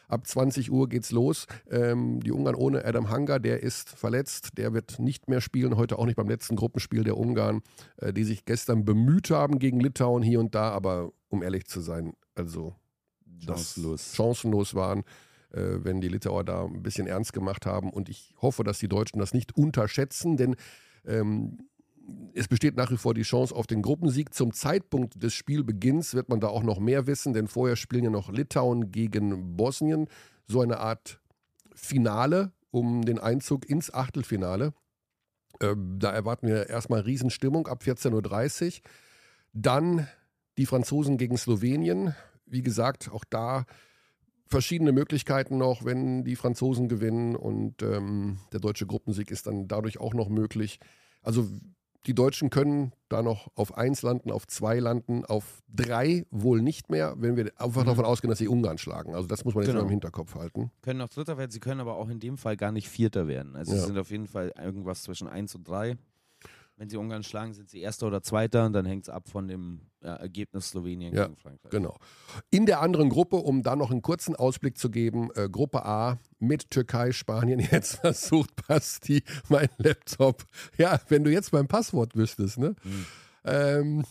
Ab 0.07 0.25
20 0.25 0.71
Uhr 0.71 0.87
geht's 0.87 1.11
los. 1.11 1.47
Ähm, 1.69 2.21
die 2.21 2.31
Ungarn 2.31 2.55
ohne 2.55 2.85
Adam 2.85 3.09
Hanga, 3.09 3.39
der 3.39 3.61
ist 3.61 3.89
verletzt. 3.89 4.57
Der 4.57 4.73
wird 4.73 4.99
nicht 4.99 5.27
mehr 5.27 5.41
spielen. 5.41 5.75
Heute 5.75 5.99
auch 5.99 6.05
nicht 6.05 6.15
beim 6.15 6.29
letzten 6.29 6.55
Gruppenspiel 6.55 7.03
der 7.03 7.17
Ungarn, 7.17 7.61
äh, 7.97 8.13
die 8.13 8.23
sich 8.23 8.45
gestern 8.45 8.85
bemüht 8.85 9.29
haben 9.31 9.59
gegen 9.59 9.79
Litauen 9.79 10.23
hier 10.23 10.39
und 10.39 10.55
da. 10.55 10.69
Aber 10.69 11.11
um 11.29 11.43
ehrlich 11.43 11.65
zu 11.65 11.81
sein, 11.81 12.13
also 12.35 12.75
Chancenlos. 13.45 14.15
chancenlos 14.15 14.75
waren, 14.75 15.03
äh, 15.51 15.83
wenn 15.83 16.01
die 16.01 16.07
Litauer 16.07 16.43
da 16.43 16.65
ein 16.65 16.83
bisschen 16.83 17.07
ernst 17.07 17.33
gemacht 17.33 17.65
haben. 17.65 17.89
Und 17.89 18.09
ich 18.09 18.33
hoffe, 18.41 18.63
dass 18.63 18.79
die 18.79 18.87
Deutschen 18.87 19.19
das 19.19 19.33
nicht 19.33 19.57
unterschätzen, 19.57 20.37
denn 20.37 20.55
ähm, 21.05 21.67
es 22.33 22.47
besteht 22.47 22.75
nach 22.75 22.91
wie 22.91 22.97
vor 22.97 23.13
die 23.13 23.23
Chance 23.23 23.53
auf 23.55 23.67
den 23.67 23.81
Gruppensieg. 23.81 24.33
Zum 24.33 24.53
Zeitpunkt 24.53 25.21
des 25.21 25.33
Spielbeginns 25.33 26.13
wird 26.13 26.29
man 26.29 26.39
da 26.39 26.47
auch 26.47 26.63
noch 26.63 26.79
mehr 26.79 27.07
wissen, 27.07 27.33
denn 27.33 27.47
vorher 27.47 27.75
spielen 27.75 28.05
ja 28.05 28.09
noch 28.09 28.31
Litauen 28.31 28.91
gegen 28.91 29.57
Bosnien. 29.57 30.07
So 30.47 30.61
eine 30.61 30.79
Art 30.79 31.19
Finale 31.73 32.51
um 32.71 33.03
den 33.03 33.19
Einzug 33.19 33.69
ins 33.69 33.93
Achtelfinale. 33.93 34.73
Ähm, 35.61 35.97
da 35.99 36.11
erwarten 36.11 36.47
wir 36.47 36.69
erstmal 36.69 37.01
Riesenstimmung 37.01 37.67
ab 37.67 37.81
14.30 37.83 38.65
Uhr. 38.65 38.71
Dann 39.53 40.07
die 40.57 40.65
Franzosen 40.65 41.17
gegen 41.17 41.37
Slowenien. 41.37 42.15
Wie 42.45 42.61
gesagt, 42.61 43.09
auch 43.11 43.23
da 43.29 43.65
verschiedene 44.45 44.91
Möglichkeiten 44.91 45.57
noch, 45.57 45.83
wenn 45.83 46.23
die 46.23 46.35
Franzosen 46.35 46.87
gewinnen 46.87 47.35
und 47.35 47.81
ähm, 47.81 48.39
der 48.53 48.59
deutsche 48.59 48.85
Gruppensieg 48.85 49.29
ist 49.31 49.47
dann 49.47 49.67
dadurch 49.67 49.99
auch 49.99 50.13
noch 50.13 50.29
möglich. 50.29 50.79
Also 51.21 51.49
die 52.07 52.15
Deutschen 52.15 52.49
können 52.49 52.93
da 53.09 53.21
noch 53.21 53.49
auf 53.55 53.77
eins 53.77 54.01
landen, 54.01 54.31
auf 54.31 54.47
zwei 54.47 54.79
landen, 54.79 55.25
auf 55.25 55.61
drei 55.67 56.25
wohl 56.31 56.61
nicht 56.61 56.89
mehr, 56.89 57.13
wenn 57.17 57.35
wir 57.35 57.51
einfach 57.57 57.83
davon 57.85 58.05
ausgehen, 58.05 58.29
dass 58.29 58.39
sie 58.39 58.47
Ungarn 58.47 58.77
schlagen. 58.77 59.13
Also 59.13 59.27
das 59.27 59.43
muss 59.45 59.53
man 59.53 59.63
jetzt 59.63 59.71
Genau. 59.71 59.81
mal 59.81 59.87
im 59.87 59.91
Hinterkopf 59.91 60.35
halten. 60.35 60.71
Können 60.81 60.99
noch 60.99 61.09
Dritter 61.09 61.37
werden, 61.37 61.51
sie 61.51 61.59
können 61.59 61.81
aber 61.81 61.95
auch 61.97 62.09
in 62.09 62.19
dem 62.19 62.37
Fall 62.37 62.55
gar 62.57 62.71
nicht 62.71 62.89
Vierter 62.89 63.27
werden. 63.27 63.55
Also 63.55 63.73
Ja. 63.73 63.79
sie 63.79 63.85
sind 63.87 63.97
auf 63.97 64.09
jeden 64.09 64.27
Fall 64.27 64.53
irgendwas 64.61 65.03
zwischen 65.03 65.27
1 65.27 65.53
und 65.55 65.67
3. 65.67 65.97
Wenn 66.79 66.89
sie 66.89 66.97
Ungarn 66.97 67.23
schlagen, 67.23 67.53
sind 67.53 67.69
sie 67.69 67.81
Erster 67.81 68.05
oder 68.05 68.21
Zweiter 68.21 68.67
und 68.67 68.73
dann 68.73 68.85
hängt 68.85 69.03
es 69.05 69.09
ab 69.09 69.27
von 69.27 69.47
dem 69.47 69.81
ja, 70.03 70.15
Ergebnis 70.15 70.69
Slowenien 70.69 71.11
Ja, 71.11 71.23
gegen 71.25 71.35
Frankreich. 71.35 71.71
Genau. 71.71 71.97
In 72.51 72.67
der 72.67 72.81
anderen 72.81 73.09
Gruppe, 73.09 73.37
um 73.37 73.63
da 73.63 73.75
noch 73.75 73.89
einen 73.89 74.03
kurzen 74.03 74.35
Ausblick 74.35 74.77
zu 74.77 74.91
geben, 74.91 75.29
äh, 75.33 75.49
Gruppe 75.49 75.83
A 75.85 76.19
mit 76.37 76.69
Türkei, 76.69 77.11
Spanien. 77.13 77.59
Jetzt 77.71 77.95
versucht 77.95 78.67
Basti 78.67 79.23
mein 79.49 79.69
Laptop. 79.79 80.43
Ja, 80.77 80.99
wenn 81.09 81.23
du 81.23 81.31
jetzt 81.31 81.51
mein 81.51 81.67
Passwort 81.67 82.15
wüsstest, 82.15 82.59
ne? 82.59 82.75
Hm. 82.83 83.05
Ähm, 83.43 84.05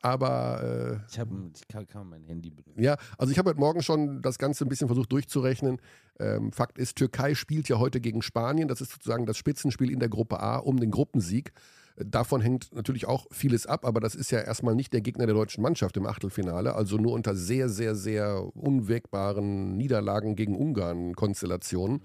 aber 0.00 1.00
äh, 1.00 1.10
Ich, 1.12 1.18
hab, 1.20 1.28
ich 1.54 1.68
kann, 1.68 1.86
kann 1.86 2.08
mein 2.08 2.24
Handy 2.24 2.50
benutzen. 2.50 2.82
ja, 2.82 2.96
also 3.16 3.30
ich 3.30 3.38
habe 3.38 3.50
heute 3.50 3.60
Morgen 3.60 3.82
schon 3.82 4.20
das 4.20 4.36
Ganze 4.38 4.64
ein 4.64 4.68
bisschen 4.68 4.88
versucht 4.88 5.12
durchzurechnen. 5.12 5.80
Ähm, 6.18 6.50
Fakt 6.52 6.78
ist, 6.78 6.96
Türkei 6.96 7.34
spielt 7.34 7.68
ja 7.68 7.78
heute 7.78 8.00
gegen 8.00 8.20
Spanien. 8.20 8.68
Das 8.68 8.80
ist 8.80 8.90
sozusagen 8.92 9.26
das 9.26 9.38
Spitzenspiel 9.38 9.90
in 9.90 10.00
der 10.00 10.08
Gruppe 10.08 10.40
A 10.40 10.56
um 10.56 10.78
den 10.80 10.90
Gruppensieg. 10.90 11.52
Davon 11.96 12.40
hängt 12.40 12.74
natürlich 12.74 13.06
auch 13.06 13.26
vieles 13.30 13.66
ab, 13.66 13.84
aber 13.84 14.00
das 14.00 14.16
ist 14.16 14.32
ja 14.32 14.40
erstmal 14.40 14.74
nicht 14.74 14.92
der 14.92 15.00
Gegner 15.00 15.26
der 15.26 15.34
deutschen 15.34 15.62
Mannschaft 15.62 15.96
im 15.96 16.06
Achtelfinale. 16.06 16.74
Also 16.74 16.96
nur 16.96 17.12
unter 17.12 17.36
sehr, 17.36 17.68
sehr, 17.68 17.94
sehr 17.94 18.44
unwägbaren 18.56 19.76
Niederlagen 19.76 20.34
gegen 20.34 20.56
Ungarn-Konstellationen. 20.56 22.02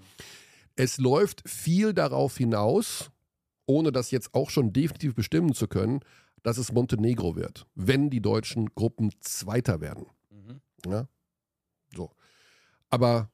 Es 0.76 0.98
läuft 0.98 1.48
viel 1.48 1.92
darauf 1.92 2.36
hinaus, 2.36 3.10
ohne 3.66 3.90
das 3.90 4.12
jetzt 4.12 4.32
auch 4.32 4.50
schon 4.50 4.72
definitiv 4.72 5.16
bestimmen 5.16 5.54
zu 5.54 5.66
können, 5.66 6.00
dass 6.44 6.56
es 6.56 6.72
Montenegro 6.72 7.34
wird, 7.34 7.66
wenn 7.74 8.10
die 8.10 8.22
deutschen 8.22 8.66
Gruppen 8.74 9.10
Zweiter 9.20 9.80
werden. 9.80 10.06
Mhm. 10.30 10.60
Ja? 10.90 11.08
So. 11.94 12.10
Aber 12.90 13.30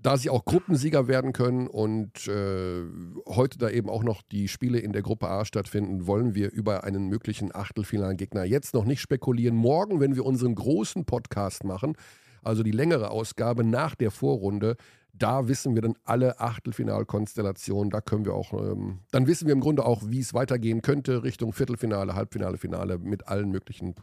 da 0.00 0.16
sie 0.16 0.30
auch 0.30 0.44
Gruppensieger 0.44 1.08
werden 1.08 1.32
können 1.32 1.66
und 1.66 2.28
äh, 2.28 2.84
heute 3.26 3.58
da 3.58 3.68
eben 3.68 3.90
auch 3.90 4.04
noch 4.04 4.22
die 4.22 4.46
Spiele 4.46 4.78
in 4.78 4.92
der 4.92 5.02
Gruppe 5.02 5.28
A 5.28 5.44
stattfinden, 5.44 6.06
wollen 6.06 6.34
wir 6.36 6.52
über 6.52 6.84
einen 6.84 7.08
möglichen 7.08 7.52
achtelfinalen 7.52 8.16
Gegner 8.16 8.44
jetzt 8.44 8.74
noch 8.74 8.84
nicht 8.84 9.00
spekulieren. 9.00 9.56
Morgen, 9.56 9.98
wenn 9.98 10.14
wir 10.14 10.24
unseren 10.24 10.54
großen 10.54 11.04
Podcast 11.04 11.64
machen, 11.64 11.96
also 12.42 12.62
die 12.62 12.70
längere 12.70 13.10
Ausgabe 13.10 13.64
nach 13.64 13.96
der 13.96 14.12
Vorrunde, 14.12 14.76
da 15.12 15.48
wissen 15.48 15.74
wir 15.74 15.82
dann 15.82 15.96
alle 16.04 16.38
Achtelfinalkonstellationen. 16.38 17.90
Da 17.90 18.00
können 18.00 18.24
wir 18.24 18.34
auch, 18.34 18.52
ähm, 18.52 19.00
dann 19.10 19.26
wissen 19.26 19.46
wir 19.46 19.52
im 19.52 19.60
Grunde 19.60 19.84
auch, 19.84 20.02
wie 20.06 20.20
es 20.20 20.32
weitergehen 20.32 20.80
könnte 20.80 21.24
Richtung 21.24 21.52
Viertelfinale, 21.52 22.14
Halbfinale, 22.14 22.56
Finale 22.56 22.98
mit 22.98 23.26
allen 23.26 23.50
möglichen 23.50 23.96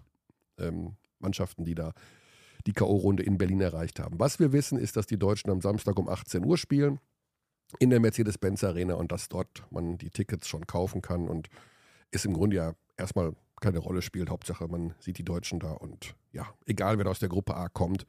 ähm, 0.59 0.97
Mannschaften, 1.19 1.63
die 1.63 1.75
da 1.75 1.93
die 2.65 2.73
K.O.-Runde 2.73 3.21
in 3.21 3.37
Berlin 3.37 3.61
erreicht 3.61 3.99
haben. 3.99 4.19
Was 4.19 4.39
wir 4.39 4.51
wissen, 4.51 4.77
ist, 4.77 4.95
dass 4.95 5.05
die 5.05 5.19
Deutschen 5.19 5.51
am 5.51 5.61
Samstag 5.61 5.97
um 5.99 6.09
18 6.09 6.43
Uhr 6.43 6.57
spielen 6.57 6.99
in 7.79 7.89
der 7.89 7.99
Mercedes-Benz 7.99 8.63
Arena 8.63 8.95
und 8.95 9.11
dass 9.11 9.29
dort 9.29 9.63
man 9.71 9.97
die 9.97 10.09
Tickets 10.09 10.47
schon 10.47 10.65
kaufen 10.67 11.01
kann 11.01 11.27
und 11.27 11.49
es 12.11 12.25
im 12.25 12.33
Grunde 12.33 12.55
ja 12.55 12.73
erstmal 12.97 13.33
keine 13.61 13.79
Rolle 13.79 14.01
spielt. 14.01 14.29
Hauptsache, 14.29 14.67
man 14.67 14.93
sieht 14.99 15.17
die 15.17 15.23
Deutschen 15.23 15.59
da 15.59 15.71
und 15.71 16.15
ja, 16.31 16.47
egal 16.65 16.97
wer 16.97 17.05
da 17.05 17.11
aus 17.11 17.19
der 17.19 17.29
Gruppe 17.29 17.55
A 17.55 17.69
kommt, 17.69 18.05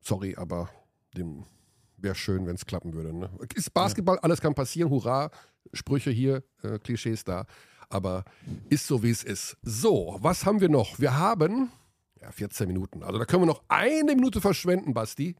sorry, 0.00 0.36
aber 0.36 0.70
dem 1.16 1.44
wäre 1.96 2.14
schön, 2.14 2.46
wenn 2.46 2.56
es 2.56 2.66
klappen 2.66 2.94
würde. 2.94 3.12
Ne? 3.12 3.30
Ist 3.54 3.72
Basketball, 3.72 4.18
alles 4.20 4.40
kann 4.40 4.54
passieren, 4.54 4.90
hurra, 4.90 5.30
Sprüche 5.72 6.10
hier, 6.10 6.42
äh, 6.62 6.78
Klischees 6.78 7.24
da, 7.24 7.46
aber 7.88 8.24
ist 8.68 8.86
so, 8.86 9.02
wie 9.02 9.10
es 9.10 9.22
ist. 9.22 9.56
So, 9.62 10.18
was 10.20 10.44
haben 10.44 10.60
wir 10.60 10.68
noch? 10.68 10.98
Wir 10.98 11.16
haben 11.16 11.70
ja, 12.22 12.30
14 12.30 12.68
Minuten. 12.68 13.02
Also 13.02 13.18
da 13.18 13.24
können 13.24 13.42
wir 13.42 13.46
noch 13.46 13.64
eine 13.68 14.14
Minute 14.14 14.40
verschwenden, 14.40 14.94
Basti. 14.94 15.36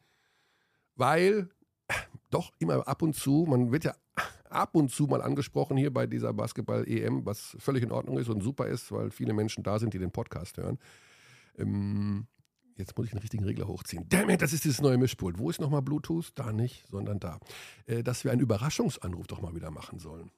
Weil 0.96 1.48
äh, 1.88 1.94
doch 2.30 2.52
immer 2.58 2.86
ab 2.86 3.02
und 3.02 3.14
zu, 3.14 3.46
man 3.48 3.72
wird 3.72 3.84
ja 3.84 3.94
ab 4.50 4.74
und 4.74 4.90
zu 4.90 5.06
mal 5.06 5.22
angesprochen 5.22 5.76
hier 5.76 5.92
bei 5.92 6.06
dieser 6.06 6.32
Basketball-EM, 6.32 7.24
was 7.24 7.56
völlig 7.58 7.82
in 7.82 7.92
Ordnung 7.92 8.18
ist 8.18 8.28
und 8.28 8.42
super 8.42 8.66
ist, 8.66 8.92
weil 8.92 9.10
viele 9.10 9.32
Menschen 9.32 9.62
da 9.62 9.78
sind, 9.78 9.94
die 9.94 9.98
den 9.98 10.10
Podcast 10.10 10.58
hören. 10.58 10.78
Ähm, 11.56 12.26
jetzt 12.76 12.96
muss 12.96 13.06
ich 13.06 13.12
den 13.12 13.20
richtigen 13.20 13.44
Regler 13.44 13.68
hochziehen. 13.68 14.06
Damn 14.08 14.30
it, 14.30 14.42
das 14.42 14.52
ist 14.52 14.64
dieses 14.64 14.82
neue 14.82 14.98
Mischpult. 14.98 15.38
Wo 15.38 15.48
ist 15.48 15.60
nochmal 15.60 15.82
Bluetooth? 15.82 16.32
Da 16.34 16.52
nicht, 16.52 16.84
sondern 16.88 17.20
da. 17.20 17.38
Äh, 17.86 18.02
dass 18.02 18.24
wir 18.24 18.32
einen 18.32 18.40
Überraschungsanruf 18.40 19.26
doch 19.28 19.40
mal 19.40 19.54
wieder 19.54 19.70
machen 19.70 19.98
sollen. 19.98 20.30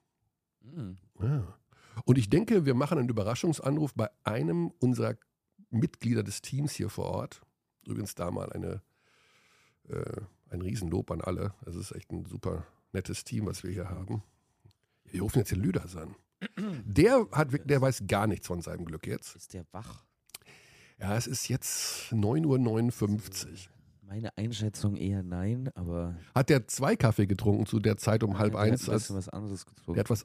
Mhm. 0.61 0.99
Ja. 1.21 1.59
Und 2.05 2.19
ich 2.19 2.29
denke, 2.29 2.67
wir 2.67 2.75
machen 2.75 2.99
einen 2.99 3.09
Überraschungsanruf 3.09 3.95
bei 3.95 4.11
einem 4.25 4.73
unserer 4.79 5.15
Mitglieder 5.75 6.23
des 6.23 6.43
Teams 6.43 6.73
hier 6.73 6.88
vor 6.88 7.07
Ort. 7.07 7.43
Übrigens 7.87 8.14
da 8.14 8.31
mal 8.31 8.52
eine, 8.52 8.83
äh, 9.88 10.21
ein 10.50 10.62
Riesenlob 10.62 11.11
an 11.11 11.21
alle. 11.21 11.54
Es 11.66 11.75
ist 11.75 11.93
echt 11.93 12.11
ein 12.12 12.25
super 12.25 12.66
nettes 12.93 13.25
Team, 13.25 13.47
was 13.47 13.62
wir 13.62 13.71
hier 13.71 13.90
haben. 13.90 14.23
Wir 15.04 15.23
rufen 15.23 15.38
jetzt 15.38 15.52
den 15.52 15.61
Lüders 15.61 15.97
an. 15.97 16.14
Der, 16.85 17.26
hat, 17.33 17.49
der 17.69 17.81
weiß 17.81 18.04
gar 18.07 18.26
nichts 18.26 18.47
von 18.47 18.61
seinem 18.61 18.85
Glück 18.85 19.07
jetzt. 19.07 19.37
Ist 19.37 19.54
der 19.54 19.64
wach? 19.73 20.04
Ja, 20.99 21.16
es 21.16 21.26
ist 21.26 21.49
jetzt 21.49 22.12
9.59 22.12 23.47
Uhr. 23.47 23.57
Meine 24.02 24.37
Einschätzung 24.37 24.97
eher 24.97 25.23
nein, 25.23 25.71
aber 25.75 26.16
Hat 26.35 26.50
der 26.50 26.69
zwei 26.69 26.95
Kaffee 26.95 27.26
getrunken 27.26 27.66
zu 27.66 27.81
der 27.81 27.97
Zeit 27.97 28.23
um 28.23 28.38
halb 28.38 28.52
der 28.52 28.61
hat 28.61 28.69
eins? 28.69 28.88
ein 28.88 28.93
Als, 28.93 29.02
bisschen 29.04 29.16
was 29.16 29.28
anderes 29.31 29.66
getrunken. 29.66 29.95
Der 29.95 30.00
hat 30.04 30.11
was. 30.11 30.25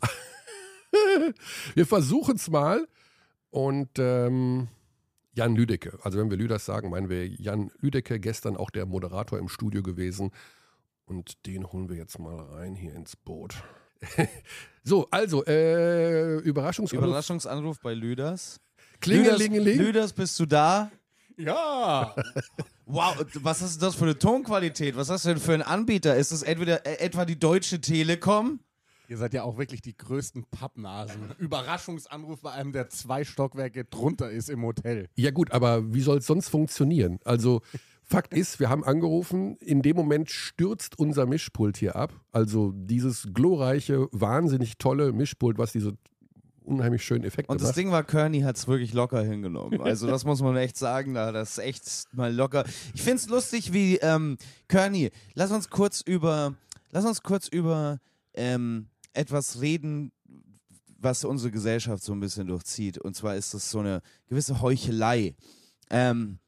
wir 1.76 1.86
versuchen 1.86 2.36
es 2.36 2.50
mal. 2.50 2.88
Und 3.50 3.90
ähm, 3.98 4.68
Jan 5.34 5.56
Lüdecke, 5.56 5.98
also 6.04 6.20
wenn 6.20 6.30
wir 6.30 6.38
Lüders 6.38 6.66
sagen, 6.66 6.90
meinen 6.90 7.10
wir 7.10 7.28
Jan 7.28 7.72
Lüdecke, 7.80 8.20
gestern 8.20 8.58
auch 8.58 8.70
der 8.70 8.86
Moderator 8.86 9.38
im 9.38 9.48
Studio 9.48 9.84
gewesen. 9.84 10.32
Und 11.06 11.46
den 11.46 11.72
holen 11.72 11.90
wir 11.90 11.96
jetzt 11.96 12.20
mal 12.20 12.36
rein 12.36 12.76
hier 12.76 12.94
ins 12.94 13.16
Boot. 13.16 13.56
so, 14.84 15.08
also, 15.12 15.44
äh, 15.46 16.38
Überraschungsanruf. 16.38 17.08
Überraschungsanruf 17.08 17.80
bei 17.80 17.94
Lüders. 17.94 18.60
Klingelingeling. 19.02 19.78
Lüders, 19.78 19.86
Lüders, 19.86 20.14
bist 20.14 20.40
du 20.40 20.46
da? 20.46 20.92
Ja! 21.38 22.16
Wow, 22.92 23.24
was 23.36 23.62
ist 23.62 23.84
das 23.84 23.94
für 23.94 24.06
eine 24.06 24.18
Tonqualität? 24.18 24.96
Was 24.96 25.12
hast 25.12 25.24
du 25.26 25.30
denn 25.30 25.38
für 25.38 25.54
einen 25.54 25.62
Anbieter? 25.62 26.16
Ist 26.16 26.32
es 26.32 26.42
entweder 26.42 26.88
äh, 26.88 26.96
etwa 26.96 27.24
die 27.24 27.38
Deutsche 27.38 27.80
Telekom? 27.80 28.62
Ihr 29.10 29.18
seid 29.18 29.34
ja 29.34 29.42
auch 29.42 29.58
wirklich 29.58 29.82
die 29.82 29.98
größten 29.98 30.46
Pappnasen. 30.52 31.32
Überraschungsanruf 31.40 32.42
bei 32.42 32.52
einem, 32.52 32.74
der 32.74 32.90
zwei 32.90 33.24
Stockwerke 33.24 33.84
drunter 33.86 34.30
ist 34.30 34.52
im 34.52 34.62
Hotel. 34.64 35.10
Ja 35.16 35.32
gut, 35.32 35.52
aber 35.52 35.92
wie 35.94 36.02
soll 36.02 36.20
es 36.20 36.28
sonst 36.28 36.50
funktionieren? 36.50 37.20
Also 37.26 37.62
Fakt 38.04 38.36
ist, 38.36 38.60
wir 38.60 38.70
haben 38.70 38.84
angerufen, 38.84 39.58
in 39.58 39.82
dem 39.82 39.96
Moment 39.96 40.30
stürzt 40.30 40.98
unser 41.00 41.26
Mischpult 41.26 41.78
hier 41.78 41.96
ab. 41.96 42.14
Also 42.32 42.72
dieses 42.76 43.30
glorreiche, 43.34 44.08
wahnsinnig 44.12 44.78
tolle 44.78 45.12
Mischpult, 45.12 45.58
was 45.58 45.72
diese 45.72 45.98
unheimlich 46.64 47.04
schönen 47.04 47.24
Effekte 47.24 47.52
Und 47.52 47.62
das 47.62 47.70
macht. 47.70 47.78
Ding 47.78 47.92
war, 47.92 48.04
Kearney 48.04 48.42
hat 48.42 48.58
es 48.58 48.68
wirklich 48.68 48.94
locker 48.94 49.24
hingenommen. 49.24 49.82
Also 49.82 50.06
das 50.06 50.24
muss 50.24 50.42
man 50.44 50.56
echt 50.56 50.78
sagen, 50.78 51.16
da 51.16 51.32
das 51.32 51.58
ist 51.58 51.64
echt 51.64 52.04
mal 52.14 52.32
locker. 52.32 52.64
Ich 52.94 53.02
finde 53.02 53.18
es 53.18 53.28
lustig, 53.28 53.74
wie 53.74 53.98
ähm, 53.98 54.38
Kearney, 54.68 55.10
lass 55.34 55.52
uns 55.52 55.72
kurz 55.72 56.02
über, 56.02 56.54
lass 56.92 57.06
uns 57.06 57.24
kurz 57.24 57.48
über 57.48 58.00
ähm, 58.36 58.88
etwas 59.14 59.62
reden, 59.62 60.12
was 60.98 61.24
unsere 61.24 61.52
Gesellschaft 61.52 62.04
so 62.04 62.14
ein 62.14 62.20
bisschen 62.20 62.48
durchzieht. 62.48 62.98
Und 62.98 63.16
zwar 63.16 63.36
ist 63.36 63.54
das 63.54 63.70
so 63.70 63.80
eine 63.80 64.02
gewisse 64.28 64.62
Heuchelei. 64.62 65.36
Ähm, 65.90 66.40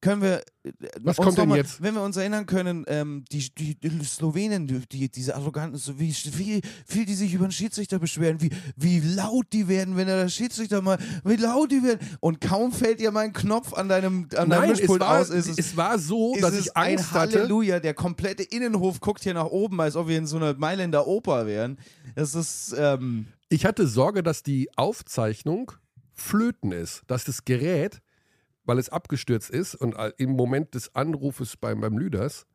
können 0.00 0.22
wir 0.22 0.42
äh, 0.64 0.72
Was 1.00 1.16
kommt 1.16 1.38
denn 1.38 1.48
mal, 1.48 1.56
jetzt? 1.56 1.82
Wenn 1.82 1.94
wir 1.94 2.02
uns 2.02 2.16
erinnern 2.16 2.46
können, 2.46 2.84
ähm, 2.88 3.24
die, 3.30 3.48
die, 3.54 3.74
die 3.78 4.04
Slowenen, 4.04 4.66
die, 4.66 4.80
die, 4.86 5.08
diese 5.10 5.34
arroganten, 5.34 5.78
so 5.78 5.98
wie 5.98 6.12
viel, 6.12 6.60
viel 6.86 7.06
die 7.06 7.14
sich 7.14 7.32
über 7.34 7.46
den 7.46 7.52
Schiedsrichter 7.52 7.98
beschweren, 7.98 8.40
wie, 8.40 8.50
wie 8.76 9.00
laut 9.00 9.46
die 9.52 9.68
werden, 9.68 9.96
wenn 9.96 10.06
der 10.06 10.28
Schiedsrichter 10.28 10.82
mal, 10.82 10.98
wie 11.24 11.36
laut 11.36 11.70
die 11.70 11.82
werden. 11.82 12.00
Und 12.20 12.40
kaum 12.40 12.72
fällt 12.72 13.00
dir 13.00 13.10
mein 13.10 13.32
Knopf 13.32 13.72
an 13.72 13.88
deinem, 13.88 14.28
an 14.36 14.48
deinem 14.48 14.48
Nein, 14.48 14.70
es 14.70 14.78
Mischpult 14.80 15.00
war, 15.00 15.20
aus, 15.20 15.30
ist 15.30 15.48
es, 15.48 15.58
es 15.58 15.76
war 15.76 15.98
so, 15.98 16.34
ist 16.34 16.42
dass 16.42 16.54
es 16.54 16.66
ich 16.66 16.76
ein 16.76 16.98
Angst 16.98 17.12
hatte. 17.12 17.38
Halleluja. 17.40 17.80
Der 17.80 17.94
komplette 17.94 18.42
Innenhof 18.42 19.00
guckt 19.00 19.22
hier 19.22 19.34
nach 19.34 19.46
oben, 19.46 19.80
als 19.80 19.96
ob 19.96 20.08
wir 20.08 20.18
in 20.18 20.26
so 20.26 20.36
einer 20.36 20.54
Mailänder 20.54 21.06
Oper 21.06 21.46
wären. 21.46 21.78
Das 22.14 22.34
ist, 22.34 22.74
ähm, 22.78 23.28
Ich 23.48 23.64
hatte 23.64 23.86
Sorge, 23.86 24.22
dass 24.22 24.42
die 24.42 24.68
Aufzeichnung 24.76 25.72
flöten 26.14 26.72
ist, 26.72 27.02
dass 27.06 27.24
das 27.24 27.44
Gerät, 27.44 28.00
weil 28.66 28.78
es 28.78 28.88
abgestürzt 28.88 29.50
ist 29.50 29.74
und 29.74 29.96
im 30.18 30.30
Moment 30.30 30.74
des 30.74 30.94
Anrufes 30.94 31.56
beim, 31.56 31.80
beim 31.80 31.96
Lüders 31.96 32.46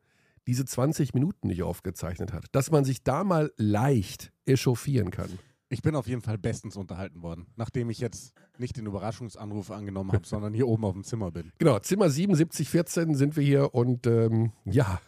diese 0.46 0.64
20 0.64 1.14
Minuten 1.14 1.48
nicht 1.48 1.62
aufgezeichnet 1.62 2.32
hat. 2.32 2.46
Dass 2.52 2.70
man 2.70 2.84
sich 2.84 3.02
da 3.02 3.24
mal 3.24 3.52
leicht 3.56 4.32
echauffieren 4.44 5.10
kann. 5.10 5.38
Ich 5.68 5.80
bin 5.80 5.94
auf 5.94 6.06
jeden 6.06 6.20
Fall 6.20 6.36
bestens 6.36 6.76
unterhalten 6.76 7.22
worden, 7.22 7.46
nachdem 7.56 7.88
ich 7.88 7.98
jetzt 7.98 8.34
nicht 8.58 8.76
den 8.76 8.84
Überraschungsanruf 8.84 9.70
angenommen 9.70 10.12
habe, 10.12 10.26
sondern 10.26 10.52
hier 10.52 10.68
oben 10.68 10.84
auf 10.84 10.92
dem 10.92 11.04
Zimmer 11.04 11.30
bin. 11.30 11.52
Genau, 11.58 11.78
Zimmer 11.78 12.10
7714 12.10 13.14
sind 13.14 13.36
wir 13.36 13.42
hier 13.42 13.74
und 13.74 14.06
ähm, 14.06 14.52
ja, 14.64 15.00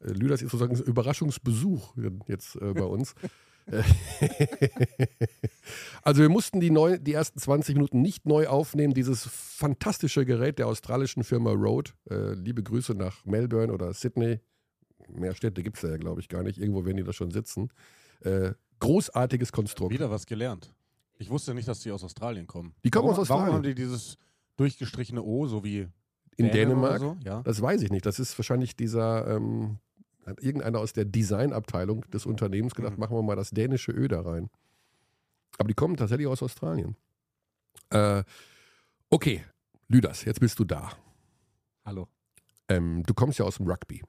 äh, 0.00 0.08
Lüders 0.08 0.42
ist 0.42 0.50
sozusagen 0.50 0.76
ein 0.76 0.82
Überraschungsbesuch 0.82 1.94
jetzt 2.26 2.56
äh, 2.56 2.74
bei 2.74 2.84
uns. 2.84 3.14
Also 6.02 6.22
wir 6.22 6.28
mussten 6.28 6.60
die, 6.60 6.70
neu, 6.70 6.98
die 6.98 7.14
ersten 7.14 7.40
20 7.40 7.74
Minuten 7.74 8.00
nicht 8.00 8.26
neu 8.26 8.46
aufnehmen. 8.46 8.94
Dieses 8.94 9.26
fantastische 9.26 10.24
Gerät 10.24 10.60
der 10.60 10.68
australischen 10.68 11.24
Firma 11.24 11.50
Rode. 11.50 11.90
Äh, 12.08 12.34
liebe 12.34 12.62
Grüße 12.62 12.94
nach 12.94 13.24
Melbourne 13.24 13.72
oder 13.72 13.92
Sydney. 13.92 14.38
Mehr 15.08 15.34
Städte 15.34 15.64
gibt 15.64 15.78
es 15.78 15.82
da 15.82 15.88
ja, 15.88 15.96
glaube 15.96 16.20
ich, 16.20 16.28
gar 16.28 16.44
nicht. 16.44 16.58
Irgendwo 16.58 16.84
werden 16.84 16.96
die 16.96 17.02
da 17.02 17.12
schon 17.12 17.32
sitzen. 17.32 17.70
Äh, 18.20 18.52
großartiges 18.78 19.50
Konstrukt. 19.50 19.92
Wieder 19.92 20.08
was 20.08 20.26
gelernt. 20.26 20.72
Ich 21.18 21.30
wusste 21.30 21.54
nicht, 21.54 21.66
dass 21.66 21.80
die 21.80 21.90
aus 21.90 22.04
Australien 22.04 22.46
kommen. 22.46 22.74
Die 22.84 22.90
kommen 22.90 23.08
warum, 23.08 23.14
aus 23.14 23.22
Australien. 23.22 23.46
Warum 23.46 23.56
haben 23.56 23.62
die 23.64 23.74
dieses 23.74 24.16
durchgestrichene 24.56 25.22
O, 25.22 25.46
so 25.46 25.64
wie 25.64 25.88
In 26.36 26.50
Dänemark? 26.50 27.00
So? 27.00 27.16
Ja. 27.24 27.42
Das 27.42 27.60
weiß 27.60 27.82
ich 27.82 27.90
nicht. 27.90 28.06
Das 28.06 28.20
ist 28.20 28.38
wahrscheinlich 28.38 28.76
dieser, 28.76 29.26
ähm, 29.26 29.78
hat 30.26 30.42
irgendeiner 30.42 30.78
aus 30.80 30.92
der 30.92 31.04
Designabteilung 31.04 32.02
des 32.10 32.26
Unternehmens 32.26 32.74
gedacht, 32.74 32.94
Mhm. 32.94 33.00
machen 33.00 33.16
wir 33.16 33.22
mal 33.22 33.36
das 33.36 33.50
dänische 33.50 33.92
Ö 33.92 34.08
da 34.08 34.20
rein. 34.22 34.50
Aber 35.58 35.68
die 35.68 35.74
kommen 35.74 35.96
tatsächlich 35.96 36.26
aus 36.26 36.42
Australien. 36.42 36.96
Äh, 37.90 38.24
okay, 39.08 39.44
Lüders, 39.88 40.24
jetzt 40.24 40.40
bist 40.40 40.58
du 40.58 40.64
da. 40.64 40.92
Hallo. 41.84 42.08
Ähm, 42.68 43.02
du 43.04 43.14
kommst 43.14 43.38
ja 43.38 43.44
aus 43.44 43.56
dem 43.56 43.66
Rugby. 43.68 44.02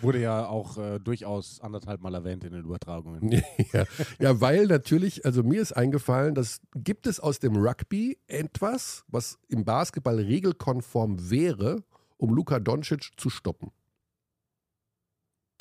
Wurde 0.00 0.20
ja 0.20 0.46
auch 0.46 0.78
äh, 0.78 0.98
durchaus 0.98 1.60
anderthalb 1.60 2.00
Mal 2.00 2.14
erwähnt 2.14 2.44
in 2.44 2.52
den 2.52 2.64
Übertragungen. 2.64 3.30
ja. 3.72 3.84
ja, 4.18 4.40
weil 4.40 4.66
natürlich, 4.66 5.24
also 5.24 5.42
mir 5.42 5.60
ist 5.60 5.72
eingefallen, 5.72 6.34
dass 6.34 6.60
gibt 6.74 7.06
es 7.06 7.20
aus 7.20 7.38
dem 7.38 7.56
Rugby 7.56 8.18
etwas, 8.26 9.04
was 9.08 9.38
im 9.48 9.64
Basketball 9.64 10.16
regelkonform 10.16 11.30
wäre, 11.30 11.84
um 12.16 12.34
Luka 12.34 12.58
Doncic 12.58 13.10
zu 13.16 13.30
stoppen. 13.30 13.70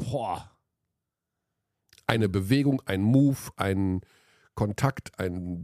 Boah. 0.10 0.48
eine 2.08 2.28
Bewegung, 2.28 2.82
ein 2.86 3.02
Move, 3.04 3.38
ein 3.56 4.02
Kontakt, 4.54 5.18
ein 5.18 5.62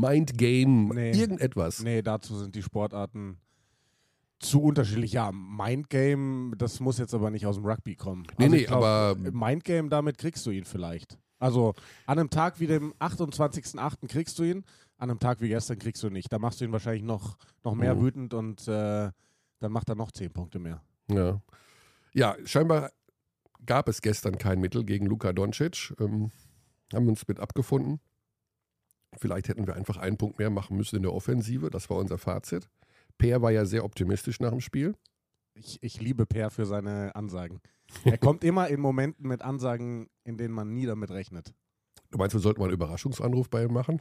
Mindgame, 0.00 0.94
Nee. 0.94 1.10
irgendetwas. 1.12 1.82
Nee, 1.82 2.02
dazu 2.02 2.36
sind 2.38 2.54
die 2.54 2.62
Sportarten 2.62 3.38
zu 4.38 4.62
unterschiedlich. 4.62 5.12
Ja, 5.12 5.32
Mindgame, 5.32 6.54
das 6.56 6.78
muss 6.78 6.98
jetzt 6.98 7.14
aber 7.14 7.30
nicht 7.30 7.46
aus 7.46 7.56
dem 7.56 7.64
Rugby 7.66 7.96
kommen. 7.96 8.24
Nee, 8.38 8.44
Also 8.44 8.56
nee, 8.56 8.64
glaub, 8.64 8.84
aber- 8.84 9.16
Mindgame, 9.32 9.88
damit 9.88 10.18
kriegst 10.18 10.46
du 10.46 10.50
ihn 10.50 10.64
vielleicht. 10.64 11.18
Also 11.38 11.74
an 12.06 12.18
einem 12.20 12.30
Tag 12.30 12.60
wie 12.60 12.66
dem 12.68 12.94
28.08. 13.00 14.06
kriegst 14.08 14.38
du 14.38 14.44
ihn, 14.44 14.64
an 14.98 15.10
einem 15.10 15.18
Tag 15.18 15.40
wie 15.40 15.48
gestern 15.48 15.78
kriegst 15.78 16.00
du 16.02 16.06
ihn 16.06 16.12
nicht. 16.12 16.32
Da 16.32 16.38
machst 16.38 16.60
du 16.60 16.64
ihn 16.64 16.72
wahrscheinlich 16.72 17.02
noch, 17.02 17.36
noch 17.64 17.74
mehr 17.74 17.94
Mhm. 17.96 18.00
wütend 18.02 18.34
und 18.34 18.68
äh, 18.68 19.10
dann 19.58 19.72
macht 19.72 19.88
er 19.88 19.96
noch 19.96 20.12
zehn 20.12 20.32
Punkte 20.32 20.58
mehr. 20.60 20.80
Ja. 21.10 21.40
ja, 22.12 22.36
scheinbar 22.44 22.90
gab 23.64 23.88
es 23.88 24.02
gestern 24.02 24.38
kein 24.38 24.60
Mittel 24.60 24.84
gegen 24.84 25.06
Luka 25.06 25.32
Doncic. 25.32 25.94
Ähm, 26.00 26.30
haben 26.92 27.08
uns 27.08 27.26
mit 27.26 27.40
abgefunden. 27.40 28.00
Vielleicht 29.18 29.48
hätten 29.48 29.66
wir 29.66 29.74
einfach 29.74 29.96
einen 29.96 30.18
Punkt 30.18 30.38
mehr 30.38 30.50
machen 30.50 30.76
müssen 30.76 30.96
in 30.96 31.02
der 31.02 31.12
Offensive. 31.12 31.70
Das 31.70 31.88
war 31.90 31.96
unser 31.96 32.18
Fazit. 32.18 32.68
Peer 33.18 33.40
war 33.40 33.50
ja 33.50 33.64
sehr 33.64 33.84
optimistisch 33.84 34.40
nach 34.40 34.50
dem 34.50 34.60
Spiel. 34.60 34.94
Ich, 35.54 35.82
ich 35.82 36.00
liebe 36.00 36.26
Per 36.26 36.50
für 36.50 36.66
seine 36.66 37.14
Ansagen. 37.16 37.60
Er 38.04 38.18
kommt 38.18 38.44
immer 38.44 38.68
in 38.68 38.80
Momenten 38.80 39.26
mit 39.28 39.42
Ansagen, 39.42 40.08
in 40.24 40.36
denen 40.36 40.52
man 40.52 40.72
nie 40.72 40.86
damit 40.86 41.10
rechnet. 41.10 41.54
Du 42.10 42.18
meinst, 42.18 42.34
wir 42.34 42.40
sollten 42.40 42.60
mal 42.60 42.66
einen 42.66 42.74
Überraschungsanruf 42.74 43.48
bei 43.48 43.64
ihm 43.64 43.72
machen? 43.72 44.00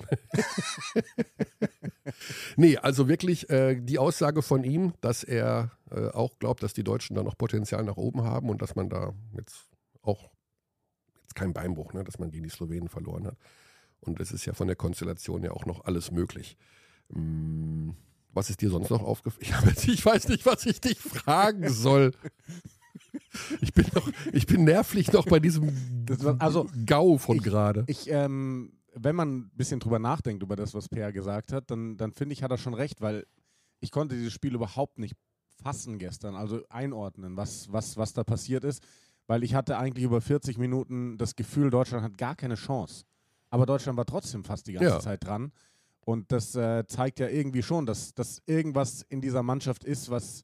nee, 2.55 2.77
also 2.77 3.07
wirklich 3.07 3.49
äh, 3.49 3.79
die 3.79 3.97
Aussage 3.97 4.41
von 4.41 4.63
ihm, 4.63 4.93
dass 5.01 5.23
er 5.23 5.71
äh, 5.91 6.09
auch 6.09 6.39
glaubt, 6.39 6.63
dass 6.63 6.73
die 6.73 6.83
Deutschen 6.83 7.15
da 7.15 7.23
noch 7.23 7.37
Potenzial 7.37 7.83
nach 7.83 7.97
oben 7.97 8.23
haben 8.23 8.49
und 8.49 8.61
dass 8.61 8.75
man 8.75 8.89
da 8.89 9.13
jetzt 9.35 9.67
auch 10.01 10.29
jetzt 11.21 11.35
kein 11.35 11.53
Beinbruch, 11.53 11.93
ne, 11.93 12.03
dass 12.03 12.19
man 12.19 12.31
gegen 12.31 12.43
die 12.43 12.49
Slowenen 12.49 12.89
verloren 12.89 13.27
hat. 13.27 13.37
Und 13.99 14.19
es 14.19 14.31
ist 14.31 14.45
ja 14.45 14.53
von 14.53 14.67
der 14.67 14.75
Konstellation 14.75 15.43
ja 15.43 15.51
auch 15.51 15.65
noch 15.65 15.85
alles 15.85 16.11
möglich. 16.11 16.57
Mm, 17.09 17.91
was 18.33 18.49
ist 18.49 18.61
dir 18.61 18.69
sonst 18.69 18.89
noch 18.89 19.01
aufgefallen? 19.03 19.45
Ich, 19.77 19.87
ich 19.87 20.05
weiß 20.05 20.27
nicht, 20.27 20.45
was 20.45 20.65
ich 20.65 20.81
dich 20.81 20.99
fragen 20.99 21.69
soll. 21.69 22.11
Ich 23.61 23.73
bin, 23.73 23.85
noch, 23.93 24.09
ich 24.33 24.45
bin 24.45 24.63
nervlich 24.63 25.11
noch 25.11 25.25
bei 25.25 25.39
diesem 25.39 25.71
war- 26.23 26.35
also, 26.39 26.67
Gau 26.85 27.17
von 27.17 27.37
ich- 27.37 27.43
gerade. 27.43 27.83
Ich, 27.87 28.09
ähm, 28.09 28.73
wenn 28.93 29.15
man 29.15 29.37
ein 29.37 29.51
bisschen 29.55 29.79
drüber 29.79 29.99
nachdenkt, 29.99 30.41
über 30.43 30.55
das, 30.55 30.73
was 30.73 30.87
Per 30.89 31.11
gesagt 31.11 31.51
hat, 31.51 31.69
dann, 31.71 31.97
dann 31.97 32.11
finde 32.13 32.33
ich, 32.33 32.43
hat 32.43 32.51
er 32.51 32.57
schon 32.57 32.73
recht, 32.73 33.01
weil 33.01 33.25
ich 33.81 33.91
konnte 33.91 34.15
dieses 34.15 34.33
Spiel 34.33 34.53
überhaupt 34.55 34.99
nicht 34.99 35.15
fassen 35.61 35.97
gestern, 35.99 36.35
also 36.35 36.61
einordnen, 36.69 37.37
was, 37.37 37.71
was, 37.71 37.97
was 37.97 38.13
da 38.13 38.23
passiert 38.23 38.63
ist, 38.63 38.83
weil 39.27 39.43
ich 39.43 39.55
hatte 39.55 39.77
eigentlich 39.77 40.03
über 40.05 40.21
40 40.21 40.57
Minuten 40.57 41.17
das 41.17 41.35
Gefühl, 41.35 41.69
Deutschland 41.69 42.03
hat 42.03 42.17
gar 42.17 42.35
keine 42.35 42.55
Chance. 42.55 43.05
Aber 43.49 43.65
Deutschland 43.65 43.97
war 43.97 44.05
trotzdem 44.05 44.43
fast 44.43 44.67
die 44.67 44.73
ganze 44.73 44.89
Ja. 44.89 44.99
Zeit 44.99 45.23
dran. 45.23 45.51
Und 46.01 46.31
das 46.31 46.53
äh, 46.55 46.85
zeigt 46.85 47.19
ja 47.19 47.27
irgendwie 47.27 47.63
schon, 47.63 47.85
dass, 47.85 48.13
dass 48.13 48.41
irgendwas 48.45 49.01
in 49.09 49.21
dieser 49.21 49.41
Mannschaft 49.41 49.83
ist, 49.83 50.09
was, 50.11 50.43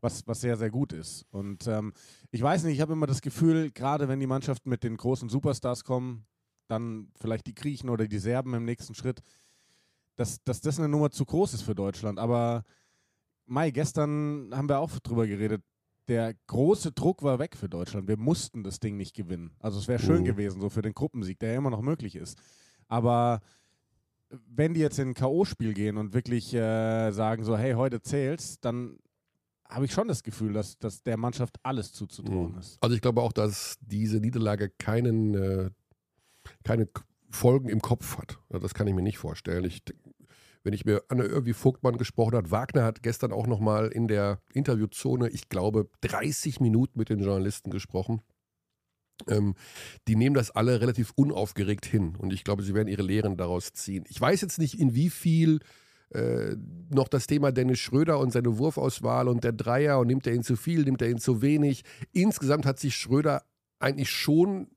was, 0.00 0.24
was 0.28 0.40
sehr, 0.40 0.56
sehr 0.56 0.70
gut 0.70 0.92
ist. 0.92 1.24
Und 1.30 1.66
ähm, 1.66 1.92
ich 2.30 2.42
weiß 2.42 2.62
nicht, 2.64 2.74
ich 2.74 2.80
habe 2.80 2.92
immer 2.92 3.06
das 3.08 3.20
Gefühl, 3.20 3.70
gerade 3.72 4.06
wenn 4.08 4.20
die 4.20 4.26
Mannschaften 4.28 4.70
mit 4.70 4.84
den 4.84 4.96
großen 4.96 5.28
Superstars 5.28 5.82
kommen, 5.84 6.26
dann 6.68 7.08
vielleicht 7.20 7.46
die 7.48 7.54
Griechen 7.54 7.90
oder 7.90 8.06
die 8.06 8.18
Serben 8.20 8.54
im 8.54 8.64
nächsten 8.64 8.94
Schritt, 8.94 9.20
dass, 10.14 10.42
dass 10.44 10.60
das 10.60 10.78
eine 10.78 10.88
Nummer 10.88 11.10
zu 11.10 11.24
groß 11.24 11.54
ist 11.54 11.62
für 11.62 11.74
Deutschland. 11.74 12.20
Aber 12.20 12.64
Mai, 13.50 13.72
gestern 13.72 14.50
haben 14.54 14.68
wir 14.68 14.78
auch 14.78 14.96
drüber 15.00 15.26
geredet. 15.26 15.62
Der 16.06 16.34
große 16.46 16.92
Druck 16.92 17.22
war 17.24 17.38
weg 17.40 17.56
für 17.56 17.68
Deutschland. 17.68 18.06
Wir 18.08 18.16
mussten 18.16 18.62
das 18.62 18.78
Ding 18.80 18.96
nicht 18.96 19.14
gewinnen. 19.14 19.50
Also 19.58 19.78
es 19.78 19.88
wäre 19.88 19.98
schön 20.00 20.20
Mhm. 20.20 20.24
gewesen, 20.26 20.60
so 20.60 20.68
für 20.70 20.82
den 20.82 20.94
Gruppensieg, 20.94 21.38
der 21.40 21.52
ja 21.52 21.58
immer 21.58 21.70
noch 21.70 21.82
möglich 21.82 22.14
ist. 22.16 22.38
Aber 22.86 23.40
wenn 24.46 24.74
die 24.74 24.80
jetzt 24.80 24.98
in 25.00 25.08
ein 25.08 25.14
K.O.-Spiel 25.14 25.72
gehen 25.72 25.96
und 25.96 26.14
wirklich 26.14 26.54
äh, 26.54 27.10
sagen 27.10 27.42
so, 27.44 27.56
hey, 27.58 27.72
heute 27.72 28.00
zählt's, 28.00 28.60
dann 28.60 28.98
habe 29.68 29.84
ich 29.84 29.92
schon 29.92 30.06
das 30.08 30.22
Gefühl, 30.22 30.52
dass, 30.52 30.78
dass 30.78 31.02
der 31.02 31.16
Mannschaft 31.16 31.56
alles 31.64 31.92
zuzutrauen 31.92 32.52
Mhm. 32.52 32.58
ist. 32.58 32.78
Also 32.80 32.94
ich 32.94 33.02
glaube 33.02 33.20
auch, 33.20 33.32
dass 33.32 33.76
diese 33.80 34.20
Niederlage 34.20 34.68
keinen, 34.70 35.34
äh, 35.34 35.70
keine 36.64 36.88
Folgen 37.30 37.68
im 37.68 37.80
Kopf 37.80 38.16
hat. 38.18 38.38
Das 38.48 38.74
kann 38.74 38.86
ich 38.86 38.94
mir 38.94 39.02
nicht 39.02 39.18
vorstellen. 39.18 39.64
Ich, 39.64 39.82
wenn 40.62 40.72
ich 40.72 40.84
mir 40.84 41.02
Anne 41.08 41.24
irgendwie 41.24 41.52
Vogtmann 41.52 41.96
gesprochen 41.96 42.36
hat, 42.36 42.50
Wagner 42.50 42.84
hat 42.84 43.02
gestern 43.02 43.32
auch 43.32 43.46
nochmal 43.46 43.88
in 43.88 44.08
der 44.08 44.40
Interviewzone, 44.52 45.28
ich 45.30 45.48
glaube, 45.48 45.88
30 46.02 46.60
Minuten 46.60 46.98
mit 46.98 47.08
den 47.08 47.20
Journalisten 47.20 47.70
gesprochen. 47.70 48.22
Ähm, 49.28 49.54
die 50.08 50.16
nehmen 50.16 50.34
das 50.34 50.50
alle 50.50 50.80
relativ 50.80 51.12
unaufgeregt 51.14 51.84
hin 51.84 52.16
und 52.16 52.32
ich 52.32 52.44
glaube, 52.44 52.62
sie 52.62 52.74
werden 52.74 52.88
ihre 52.88 53.02
Lehren 53.02 53.36
daraus 53.36 53.72
ziehen. 53.72 54.04
Ich 54.08 54.20
weiß 54.20 54.40
jetzt 54.40 54.58
nicht, 54.58 54.78
in 54.78 54.94
wie 54.94 55.10
viel 55.10 55.60
äh, 56.10 56.56
noch 56.88 57.08
das 57.08 57.26
Thema 57.26 57.52
Dennis 57.52 57.78
Schröder 57.78 58.18
und 58.18 58.32
seine 58.32 58.58
Wurfauswahl 58.58 59.28
und 59.28 59.44
der 59.44 59.52
Dreier 59.52 59.98
und 60.00 60.08
nimmt 60.08 60.26
er 60.26 60.34
ihn 60.34 60.42
zu 60.42 60.56
viel, 60.56 60.84
nimmt 60.84 61.02
er 61.02 61.10
ihn 61.10 61.18
zu 61.18 61.42
wenig. 61.42 61.84
Insgesamt 62.12 62.66
hat 62.66 62.80
sich 62.80 62.96
Schröder 62.96 63.44
eigentlich 63.78 64.10
schon 64.10 64.68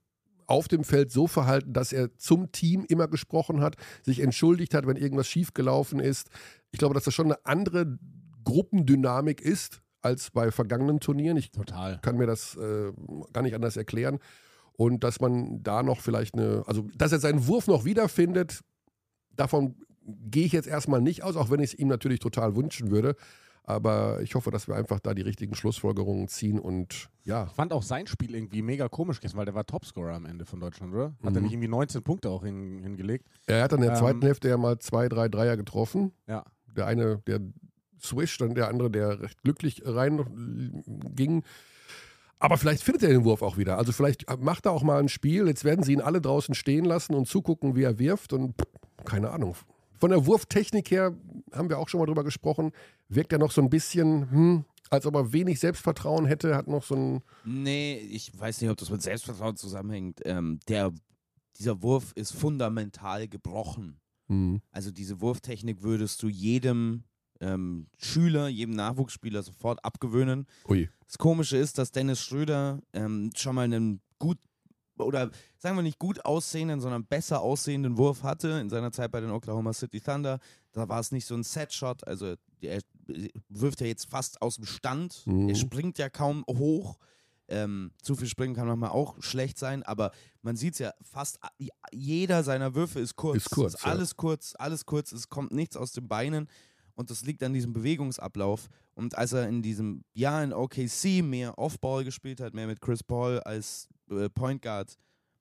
auf 0.54 0.68
dem 0.68 0.84
Feld 0.84 1.12
so 1.12 1.26
verhalten, 1.26 1.74
dass 1.74 1.92
er 1.92 2.16
zum 2.18 2.52
Team 2.52 2.86
immer 2.88 3.08
gesprochen 3.08 3.62
hat, 3.62 3.76
sich 4.04 4.20
entschuldigt 4.20 4.76
hat, 4.76 4.86
wenn 4.86 4.98
irgendwas 4.98 5.28
schiefgelaufen 5.28 6.00
ist. 6.00 6.30
Ich 6.72 6.78
glaube, 6.78 6.94
dass 6.94 7.06
das 7.06 7.16
schon 7.16 7.26
eine 7.26 7.44
andere 7.44 7.98
Gruppendynamik 8.44 9.42
ist 9.42 9.82
als 10.04 10.30
bei 10.30 10.52
vergangenen 10.52 11.00
Turnieren. 11.00 11.38
Ich 11.38 11.50
Total. 11.50 11.98
kann 12.04 12.18
mir 12.18 12.28
das 12.28 12.56
äh, 12.56 12.92
gar 13.34 13.42
nicht 13.42 13.56
anders 13.56 13.78
erklären. 13.78 14.20
Und 14.74 15.04
dass 15.04 15.20
man 15.20 15.64
da 15.64 15.82
noch 15.82 16.02
vielleicht 16.02 16.36
eine, 16.36 16.64
also 16.68 16.88
dass 16.96 17.12
er 17.12 17.20
seinen 17.20 17.48
Wurf 17.48 17.66
noch 17.66 17.84
wiederfindet, 17.84 18.62
davon 19.36 19.76
gehe 20.06 20.46
ich 20.46 20.52
jetzt 20.52 20.68
erstmal 20.68 21.02
nicht 21.02 21.24
aus, 21.24 21.36
auch 21.36 21.50
wenn 21.50 21.62
ich 21.62 21.74
es 21.74 21.80
ihm 21.80 21.88
natürlich 21.88 22.20
total 22.20 22.56
wünschen 22.56 22.92
würde. 22.92 23.16
Aber 23.66 24.22
ich 24.22 24.36
hoffe, 24.36 24.52
dass 24.52 24.68
wir 24.68 24.76
einfach 24.76 25.00
da 25.00 25.14
die 25.14 25.22
richtigen 25.22 25.56
Schlussfolgerungen 25.56 26.28
ziehen 26.28 26.60
und 26.60 27.10
ja. 27.24 27.46
Ich 27.46 27.54
fand 27.54 27.72
auch 27.72 27.84
sein 27.84 28.08
Spiel 28.08 28.36
irgendwie 28.36 28.62
mega 28.62 28.90
komisch 28.90 29.22
gestern, 29.22 29.38
weil 29.40 29.46
der 29.46 29.56
war 29.56 29.66
Topscorer 29.66 30.14
am 30.14 30.26
Ende 30.26 30.46
von 30.46 30.60
Deutschland, 30.60 30.94
oder? 30.94 31.14
Hat 31.24 31.30
Mhm. 31.32 31.36
er 31.38 31.42
nicht 31.44 31.54
irgendwie 31.54 31.70
19 31.70 32.04
Punkte 32.04 32.30
auch 32.30 32.44
hin, 32.44 32.82
hingelegt? 32.84 33.30
Er 33.48 33.64
hat 33.64 33.72
in 33.72 33.80
der 33.80 33.92
Ähm, 33.92 33.96
zweiten 33.96 34.22
Hälfte 34.22 34.50
ja 34.50 34.58
mal 34.58 34.80
zwei, 34.80 35.08
drei 35.08 35.30
Dreier 35.30 35.56
getroffen. 35.56 36.12
Ja. 36.28 36.44
Der 36.76 36.88
eine, 36.88 37.20
der 37.28 37.40
swischt, 38.02 38.42
dann 38.42 38.54
der 38.56 38.68
andere, 38.68 38.92
der 38.92 39.22
recht 39.22 39.42
glücklich 39.44 39.82
reinging. 39.86 41.44
Aber 42.40 42.58
vielleicht 42.58 42.84
findet 42.84 43.04
er 43.04 43.10
den 43.10 43.24
Wurf 43.24 43.42
auch 43.42 43.56
wieder. 43.58 43.78
Also 43.78 43.94
vielleicht 43.94 44.26
macht 44.42 44.66
er 44.66 44.74
auch 44.74 44.84
mal 44.84 45.00
ein 45.00 45.08
Spiel. 45.08 45.48
Jetzt 45.48 45.64
werden 45.64 45.84
sie 45.84 45.94
ihn 45.94 46.02
alle 46.02 46.20
draußen 46.20 46.54
stehen 46.56 46.84
lassen 46.84 47.14
und 47.16 47.28
zugucken, 47.28 47.76
wie 47.76 47.84
er 47.84 48.00
wirft. 48.00 48.34
Und 48.34 48.56
keine 49.06 49.30
Ahnung. 49.30 49.56
Von 49.98 50.10
der 50.10 50.26
Wurftechnik 50.26 50.92
her 50.92 51.14
haben 51.54 51.70
wir 51.70 51.80
auch 51.80 51.88
schon 51.88 52.02
mal 52.02 52.06
drüber 52.06 52.26
gesprochen. 52.26 52.74
Wirkt 53.16 53.32
er 53.34 53.40
noch 53.40 53.52
so 53.52 53.62
ein 53.62 53.70
bisschen, 53.70 54.30
hm, 54.32 54.66
als 54.90 55.06
ob 55.06 55.16
er 55.16 55.34
wenig 55.34 55.60
Selbstvertrauen 55.60 56.26
hätte, 56.26 56.56
hat 56.56 56.68
noch 56.68 56.84
so 56.84 56.96
ein. 56.96 57.24
Nee, 57.46 57.98
ich 57.98 58.38
weiß 58.38 58.62
nicht, 58.62 58.70
ob 58.70 58.78
das 58.78 58.90
mit 58.90 59.02
Selbstvertrauen 59.02 59.56
zusammenhängt. 59.56 60.22
Ähm, 60.26 60.60
der, 60.68 60.92
dieser 61.58 61.82
Wurf 61.82 62.12
ist 62.16 62.34
fundamental 62.34 63.28
gebrochen. 63.28 64.00
Hm, 64.28 64.62
Also 64.72 64.92
diese 64.92 65.20
Wurftechnik 65.22 65.82
würdest 65.82 66.22
du 66.24 66.28
jedem 66.30 67.04
ähm, 67.40 67.88
Schüler, 67.98 68.48
jedem 68.48 68.76
Nachwuchsspieler 68.76 69.44
sofort 69.44 69.84
abgewöhnen. 69.84 70.46
ui. 70.70 70.90
Das 71.06 71.18
Komische 71.18 71.58
ist, 71.58 71.78
dass 71.78 71.92
Dennis 71.92 72.22
Schröder 72.22 72.80
ähm, 72.94 73.32
schon 73.36 73.56
mal 73.56 73.64
einen 73.64 74.02
gut 74.20 74.38
oder 74.98 75.32
sagen 75.58 75.76
wir 75.76 75.82
nicht 75.82 76.00
gut 76.00 76.24
aussehenden, 76.24 76.80
sondern 76.80 77.06
besser 77.06 77.42
aussehenden 77.42 77.98
Wurf 77.98 78.24
hatte 78.24 78.50
in 78.62 78.70
seiner 78.70 78.92
Zeit 78.92 79.12
bei 79.12 79.20
den 79.22 79.32
Oklahoma 79.32 79.74
City 79.74 80.00
Thunder. 80.00 80.40
Da 80.74 80.90
war 80.90 81.00
es 81.00 81.12
nicht 81.12 81.26
so 81.26 81.36
ein 81.36 81.44
Set-Shot, 81.44 82.06
also 82.08 82.36
er 82.62 82.82
wirft 83.50 83.82
ja 83.82 83.88
jetzt 83.88 84.10
fast 84.10 84.42
aus 84.42 84.56
dem 84.56 84.66
Stand. 84.66 85.26
Mhm. 85.26 85.50
Er 85.50 85.56
springt 85.56 85.98
ja 85.98 86.10
kaum 86.10 86.44
hoch. 86.48 86.98
Ähm, 87.50 87.92
zu 88.02 88.16
viel 88.16 88.28
springen 88.28 88.56
kann 88.56 88.68
manchmal 88.68 88.92
auch 88.92 89.22
schlecht 89.22 89.60
sein, 89.60 89.84
aber 89.84 90.12
man 90.42 90.56
sieht 90.56 90.74
es 90.74 90.80
ja, 90.80 90.94
fast 91.04 91.40
jeder 91.92 92.42
seiner 92.42 92.74
Würfe 92.74 93.02
ist 93.02 93.18
kurz. 93.18 93.38
Ist 93.38 93.50
kurz, 93.50 93.74
ja. 93.84 93.92
alles 93.92 94.16
kurz, 94.16 94.56
alles 94.58 94.86
kurz, 94.86 95.12
es 95.12 95.28
kommt 95.28 95.52
nichts 95.52 95.76
aus 95.76 95.92
den 95.92 96.08
Beinen 96.08 96.48
und 96.96 97.10
das 97.10 97.24
liegt 97.24 97.44
an 97.44 97.54
diesem 97.54 97.74
Bewegungsablauf. 97.74 98.70
Und 98.96 99.18
als 99.18 99.34
er 99.34 99.48
in 99.50 99.62
diesem 99.62 100.04
Jahr 100.14 100.44
in 100.44 100.54
OKC 100.54 101.22
mehr 101.22 101.58
Off-Ball 101.58 102.06
gespielt 102.06 102.40
hat, 102.40 102.54
mehr 102.54 102.68
mit 102.68 102.82
Chris 102.82 103.04
Paul 103.04 103.40
als 103.42 103.90
äh, 104.10 104.30
Point 104.30 104.62
Guard, 104.62 104.98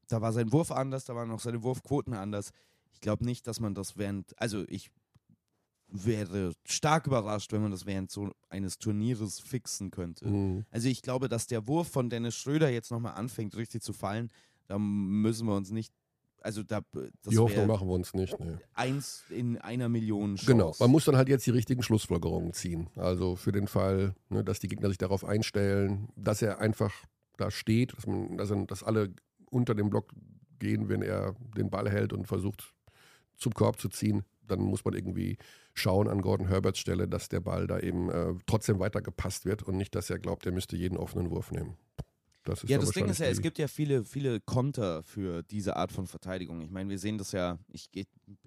da 0.09 0.21
war 0.21 0.33
sein 0.33 0.53
Wurf 0.53 0.73
anders, 0.73 1.05
da 1.05 1.15
waren 1.15 1.31
auch 1.31 1.41
seine 1.41 1.63
Wurfquoten 1.63 2.15
anders. 2.15 2.51
Ich 2.93 3.01
glaube 3.01 3.25
nicht, 3.25 3.47
dass 3.47 3.61
man 3.61 3.75
das 3.75 3.97
während, 3.97 4.39
also 4.41 4.65
ich 4.69 4.91
wäre 5.93 6.53
stark 6.65 7.07
überrascht, 7.07 7.53
wenn 7.53 7.63
man 7.63 7.71
das 7.71 7.87
während 7.87 8.11
so 8.11 8.33
eines 8.49 8.79
Turnieres 8.79 9.41
fixen 9.41 9.91
könnte. 9.91 10.25
Hm. 10.25 10.65
Also 10.71 10.89
ich 10.89 11.03
glaube, 11.03 11.29
dass 11.29 11.47
der 11.47 11.67
Wurf 11.69 11.89
von 11.89 12.09
Dennis 12.11 12.35
Schröder 12.35 12.71
jetzt 12.71 12.91
nochmal 12.91 13.15
anfängt, 13.15 13.57
richtig 13.57 13.83
zu 13.83 13.93
fallen. 13.93 14.31
Da 14.67 14.79
müssen 14.79 15.47
wir 15.47 15.55
uns 15.55 15.71
nicht, 15.71 15.93
also 16.41 16.63
da, 16.63 16.81
das 16.93 17.11
Die 17.31 17.39
Hoffnung 17.39 17.67
machen 17.67 17.89
wir 17.89 17.95
uns 17.95 18.15
nicht. 18.15 18.39
Nee. 18.41 18.57
eins 18.73 19.25
in 19.29 19.59
einer 19.59 19.89
Million 19.89 20.37
Chance. 20.37 20.53
Genau, 20.53 20.75
man 20.81 20.91
muss 20.91 21.05
dann 21.05 21.17
halt 21.17 21.29
jetzt 21.29 21.47
die 21.47 21.51
richtigen 21.51 21.83
Schlussfolgerungen 21.83 22.53
ziehen. 22.53 22.89
Also 22.97 23.37
für 23.37 23.53
den 23.53 23.69
Fall, 23.69 24.15
ne, 24.29 24.43
dass 24.43 24.59
die 24.59 24.69
Gegner 24.69 24.89
sich 24.89 24.99
darauf 24.99 25.25
einstellen, 25.25 26.09
dass 26.17 26.43
er 26.43 26.59
einfach 26.59 26.93
da 27.37 27.51
steht, 27.51 27.97
dass, 27.97 28.07
man, 28.07 28.37
dass, 28.39 28.51
er, 28.51 28.65
dass 28.67 28.83
alle 28.83 29.13
unter 29.51 29.75
dem 29.75 29.91
Block 29.91 30.13
gehen, 30.59 30.89
wenn 30.89 31.03
er 31.03 31.35
den 31.57 31.71
Ball 31.71 31.91
hält 31.91 32.13
und 32.13 32.27
versucht 32.27 32.73
zum 33.37 33.53
Korb 33.53 33.79
zu 33.79 33.89
ziehen. 33.89 34.25
Dann 34.47 34.61
muss 34.61 34.85
man 34.85 34.95
irgendwie 34.95 35.37
schauen 35.75 36.09
an 36.09 36.21
Gordon 36.21 36.49
Herberts 36.49 36.79
Stelle, 36.79 37.09
dass 37.09 37.29
der 37.29 37.41
Ball 37.41 37.67
da 37.67 37.79
eben 37.79 38.11
äh, 38.11 38.35
trotzdem 38.47 38.79
weiter 38.79 39.01
gepasst 39.01 39.45
wird 39.45 39.63
und 39.63 39.77
nicht, 39.77 39.95
dass 39.95 40.11
er 40.11 40.19
glaubt, 40.19 40.47
er 40.47 40.53
müsste 40.53 40.77
jeden 40.77 40.97
offenen 40.97 41.31
Wurf 41.31 41.51
nehmen. 41.51 41.77
Das 42.45 42.65
ist 42.65 42.71
Ja, 42.71 42.79
das 42.79 42.91
Ding 42.91 43.07
ist 43.07 43.19
ja, 43.19 43.27
es 43.27 43.41
gibt 43.41 43.59
ja 43.59 43.69
viele, 43.69 44.05
viele 44.05 44.41
Konter 44.41 45.03
für 45.03 45.43
diese 45.45 45.77
Art 45.77 45.93
von 45.93 46.07
Verteidigung. 46.07 46.61
Ich 46.61 46.71
meine, 46.71 46.91
wir 46.91 46.99
sehen 46.99 47.19
das 47.19 47.33
ja, 47.33 47.59
ich 47.69 47.89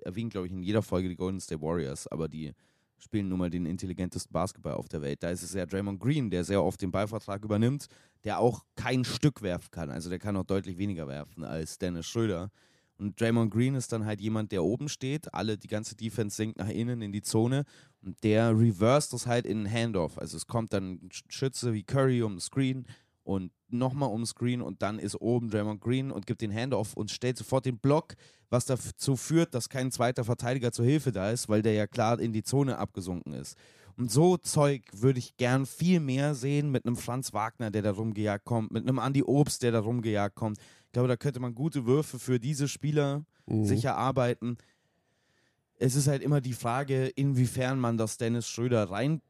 erwähne, 0.02 0.30
glaube 0.30 0.48
ich, 0.48 0.54
in 0.54 0.64
jeder 0.64 0.82
Folge 0.82 1.08
die 1.08 1.16
Golden 1.16 1.40
State 1.40 1.62
Warriors, 1.62 2.08
aber 2.08 2.28
die 2.28 2.54
spielen 2.98 3.30
nun 3.30 3.40
mal 3.40 3.50
den 3.50 3.66
intelligentesten 3.66 4.34
Basketball 4.34 4.74
auf 4.74 4.90
der 4.90 5.02
Welt. 5.02 5.24
Da 5.24 5.30
ist 5.30 5.44
es 5.44 5.54
ja 5.54 5.66
Draymond 5.66 6.00
Green, 6.00 6.30
der 6.30 6.44
sehr 6.44 6.62
oft 6.62 6.82
den 6.82 6.92
Ballvertrag 6.92 7.44
übernimmt, 7.44 7.88
der 8.24 8.40
auch 8.40 8.66
kein 8.76 9.06
Stück 9.06 9.42
werfen 9.42 9.70
kann. 9.72 9.90
Also 9.90 10.10
der 10.10 10.20
kann 10.20 10.36
auch 10.36 10.44
deutlich 10.44 10.78
weniger 10.78 11.08
werfen 11.08 11.44
als 11.44 11.78
Dennis 11.78 12.08
Schröder. 12.08 12.52
Und 12.98 13.20
Draymond 13.20 13.52
Green 13.54 13.76
ist 13.76 13.92
dann 13.92 14.06
halt 14.06 14.22
jemand, 14.22 14.52
der 14.52 14.64
oben 14.64 14.88
steht, 14.88 15.34
alle, 15.34 15.58
die 15.58 15.68
ganze 15.68 15.96
Defense 15.96 16.36
sinkt 16.38 16.58
nach 16.58 16.70
innen 16.70 17.02
in 17.02 17.12
die 17.12 17.22
Zone 17.22 17.66
und 18.02 18.24
der 18.24 18.58
reverse 18.58 19.12
das 19.12 19.28
halt 19.28 19.46
in 19.46 19.66
einen 19.66 19.72
Handoff. 19.72 20.18
Also 20.18 20.38
es 20.38 20.48
kommt 20.48 20.72
dann 20.72 20.94
ein 20.94 21.10
Sch- 21.10 21.24
Schütze 21.28 21.74
wie 21.74 21.84
Curry 21.84 22.22
um 22.24 22.40
Screen 22.40 22.86
und 23.24 23.52
nochmal 23.68 24.10
um 24.10 24.26
Screen 24.26 24.62
und 24.62 24.82
dann 24.82 25.00
ist 25.00 25.20
oben 25.20 25.50
Draymond 25.50 25.82
Green 25.82 26.12
und 26.12 26.26
gibt 26.26 26.42
den 26.42 26.54
Handoff 26.54 26.94
und 26.94 27.12
stellt 27.12 27.38
sofort 27.38 27.66
den 27.66 27.80
Block, 27.80 28.16
was 28.50 28.66
dazu 28.66 29.18
führt, 29.18 29.54
dass 29.54 29.68
kein 29.68 29.92
zweiter 29.92 30.24
Verteidiger 30.24 30.72
zur 30.72 30.86
Hilfe 30.86 31.12
da 31.12 31.32
ist, 31.32 31.50
weil 31.50 31.62
der 31.64 31.74
ja 31.74 31.88
klar 31.88 32.20
in 32.20 32.32
die 32.32 32.44
Zone 32.44 32.78
abgesunken 32.78 33.34
ist. 33.34 33.58
Und 33.98 34.12
so 34.12 34.38
Zeug 34.38 34.84
würde 34.94 35.20
ich 35.20 35.38
gern 35.38 35.66
viel 35.66 36.00
mehr 36.00 36.36
sehen 36.36 36.70
mit 36.70 36.86
einem 36.86 36.98
Franz 36.98 37.34
Wagner, 37.34 37.72
der 37.72 37.82
da 37.82 37.92
rumgejagt 37.92 38.46
kommt, 38.46 38.72
mit 38.72 38.88
einem 38.88 39.00
Andy 39.00 39.24
Obst, 39.24 39.64
der 39.64 39.72
da 39.72 39.80
rumgejagt 39.80 40.36
kommt. 40.36 40.58
Ich 40.96 40.98
glaube, 40.98 41.10
da 41.10 41.18
könnte 41.18 41.42
man 41.42 41.54
gute 41.54 41.86
Würfe 41.86 42.20
für 42.20 42.40
diese 42.40 42.70
Spieler 42.70 43.26
Mhm. 43.48 43.66
sich 43.66 43.84
erarbeiten. 43.84 44.58
Es 45.78 45.94
ist 45.96 46.08
halt 46.08 46.22
immer 46.24 46.40
die 46.40 46.54
Frage, 46.54 47.08
inwiefern 47.08 47.78
man 47.82 47.98
das 47.98 48.18
Dennis 48.18 48.48
Schröder 48.48 48.90
rein, 48.90 49.22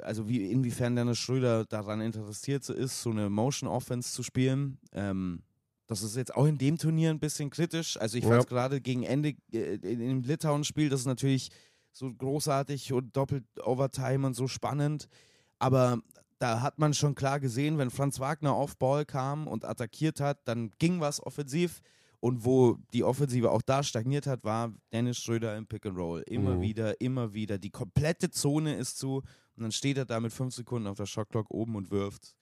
also 0.00 0.26
wie, 0.26 0.50
inwiefern 0.50 0.96
Dennis 0.96 1.18
Schröder 1.18 1.66
daran 1.66 2.00
interessiert 2.00 2.66
ist, 2.70 3.02
so 3.02 3.10
eine 3.10 3.28
Motion 3.28 3.68
Offense 3.68 4.14
zu 4.14 4.22
spielen. 4.22 4.78
Ähm, 4.92 5.42
das 5.86 6.00
ist 6.02 6.16
jetzt 6.16 6.34
auch 6.34 6.46
in 6.46 6.56
dem 6.56 6.78
Turnier 6.78 7.10
ein 7.10 7.20
bisschen 7.20 7.50
kritisch. 7.50 7.98
Also 7.98 8.16
ich 8.16 8.24
Ja. 8.24 8.30
fand 8.30 8.46
gerade 8.48 8.80
gegen 8.80 9.02
Ende 9.02 9.34
äh, 9.52 9.74
in 9.74 9.98
dem 9.98 10.22
Litauen-Spiel, 10.22 10.88
das 10.88 11.00
ist 11.00 11.06
natürlich 11.06 11.50
so 11.92 12.10
großartig 12.10 12.90
und 12.94 13.14
doppelt 13.14 13.44
Overtime 13.62 14.26
und 14.26 14.32
so 14.32 14.48
spannend. 14.48 15.08
Aber 15.58 16.00
da 16.42 16.60
hat 16.60 16.78
man 16.78 16.92
schon 16.92 17.14
klar 17.14 17.38
gesehen, 17.40 17.78
wenn 17.78 17.90
Franz 17.90 18.18
Wagner 18.18 18.52
auf 18.52 18.76
Ball 18.76 19.04
kam 19.04 19.46
und 19.46 19.64
attackiert 19.64 20.20
hat, 20.20 20.40
dann 20.48 20.70
ging 20.78 21.00
was 21.00 21.24
offensiv. 21.24 21.80
Und 22.20 22.44
wo 22.44 22.78
die 22.92 23.02
Offensive 23.02 23.50
auch 23.50 23.62
da 23.62 23.82
stagniert 23.82 24.26
hat, 24.28 24.44
war 24.44 24.72
Dennis 24.92 25.18
Schröder 25.18 25.56
im 25.56 25.66
Pick 25.66 25.86
and 25.86 25.96
Roll. 25.98 26.22
Immer 26.28 26.54
Mhm. 26.56 26.60
wieder, 26.60 27.00
immer 27.00 27.32
wieder. 27.34 27.58
Die 27.58 27.70
komplette 27.70 28.30
Zone 28.30 28.76
ist 28.76 28.98
zu 28.98 29.22
und 29.56 29.62
dann 29.62 29.72
steht 29.72 29.98
er 29.98 30.04
da 30.04 30.20
mit 30.20 30.32
fünf 30.32 30.54
Sekunden 30.54 30.86
auf 30.86 30.96
der 30.96 31.06
Shotclock 31.06 31.50
oben 31.50 31.74
und 31.74 31.90
wirft. 31.90 32.36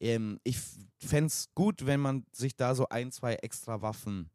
Ähm, 0.00 0.40
ich 0.42 0.58
fände 0.98 1.26
es 1.28 1.48
gut, 1.54 1.86
wenn 1.86 2.00
man 2.00 2.24
sich 2.32 2.56
da 2.56 2.74
so 2.74 2.88
ein, 2.88 3.12
zwei 3.12 3.34
extra 3.36 3.82
Waffen 3.82 4.30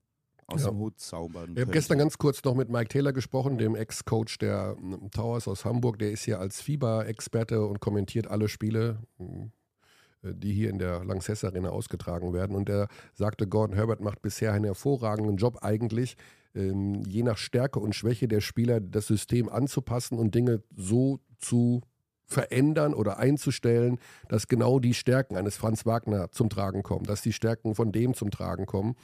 aus 0.48 0.64
Ja. 0.64 0.70
dem 0.70 0.78
Hut 0.78 1.00
zaubern 1.00 1.54
Ich 1.56 1.62
habe 1.62 1.72
gestern 1.72 1.98
ganz 1.98 2.18
kurz 2.18 2.44
noch 2.44 2.56
mit 2.56 2.70
Mike 2.70 2.90
Taylor 2.90 3.14
gesprochen, 3.14 3.58
dem 3.58 3.76
Ex-Coach 3.76 4.38
der 4.38 4.76
ähm, 4.80 5.10
Towers 5.12 5.48
aus 5.48 5.66
Hamburg. 5.66 6.00
Der 6.00 6.12
ist 6.12 6.24
hier 6.24 6.40
als 6.40 6.62
FIBA-Experte 6.62 7.66
und 7.66 7.80
kommentiert 7.80 8.28
alle 8.28 8.48
Spiele, 8.48 9.00
äh, 9.20 10.34
die 10.34 10.54
hier 10.54 10.70
in 10.70 10.78
der 10.80 11.04
Lanxess 11.04 11.44
Arena 11.44 11.70
ausgetragen 11.70 12.34
werden. 12.34 12.56
Und 12.56 12.70
er 12.70 12.88
sagte, 13.14 13.48
Gordon 13.48 13.76
Herbert 13.76 14.02
macht 14.02 14.22
bisher 14.22 14.54
einen 14.54 14.66
hervorragenden 14.66 15.38
Job 15.38 15.60
eigentlich, 15.62 16.16
ähm, 16.54 17.02
je 17.06 17.24
nach 17.24 17.38
Stärke 17.38 17.80
und 17.80 17.96
Schwäche 17.96 18.28
der 18.28 18.42
Spieler 18.42 18.80
das 18.80 19.08
System 19.08 19.50
anzupassen 19.50 20.18
und 20.18 20.36
Dinge 20.36 20.64
so 20.76 21.20
zu 21.40 21.82
verändern 22.28 22.94
oder 22.96 23.20
einzustellen, 23.20 24.00
dass 24.30 24.48
genau 24.48 24.80
die 24.80 24.96
Stärken 24.96 25.38
eines 25.38 25.58
Franz 25.58 25.86
Wagner 25.86 26.32
zum 26.32 26.50
Tragen 26.50 26.82
kommen, 26.82 27.06
dass 27.06 27.22
die 27.22 27.34
Stärken 27.34 27.76
von 27.76 27.92
dem 27.92 28.14
zum 28.16 28.32
Tragen 28.32 28.66
kommen. 28.66 28.96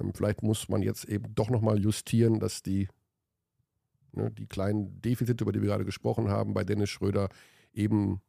Ähm, 0.00 0.12
vielleicht 0.14 0.42
muss 0.42 0.68
man 0.68 0.82
jetzt 0.82 1.04
eben 1.04 1.34
doch 1.34 1.50
nochmal 1.50 1.78
justieren, 1.78 2.40
dass 2.40 2.62
die 2.62 2.88
ne, 4.12 4.30
die 4.30 4.46
kleinen 4.46 5.00
Defizite, 5.00 5.44
über 5.44 5.52
die 5.52 5.60
wir 5.60 5.68
gerade 5.68 5.84
gesprochen 5.84 6.28
haben, 6.28 6.54
bei 6.54 6.64
Dennis 6.64 6.90
Schröder 6.90 7.28
eben 7.72 8.20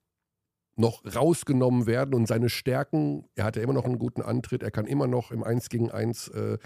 noch 0.75 1.03
rausgenommen 1.05 1.85
werden 1.85 2.15
und 2.15 2.27
seine 2.27 2.49
Stärken, 2.49 3.25
er 3.35 3.45
hat 3.45 3.55
ja 3.55 3.61
immer 3.61 3.73
noch 3.73 3.85
einen 3.85 3.99
guten 3.99 4.21
Antritt, 4.21 4.63
er 4.63 4.71
kann 4.71 4.87
immer 4.87 5.07
noch 5.07 5.31
im 5.31 5.43
1 5.43 5.69
gegen 5.69 5.91
1 5.91 6.29
äh, 6.29 6.57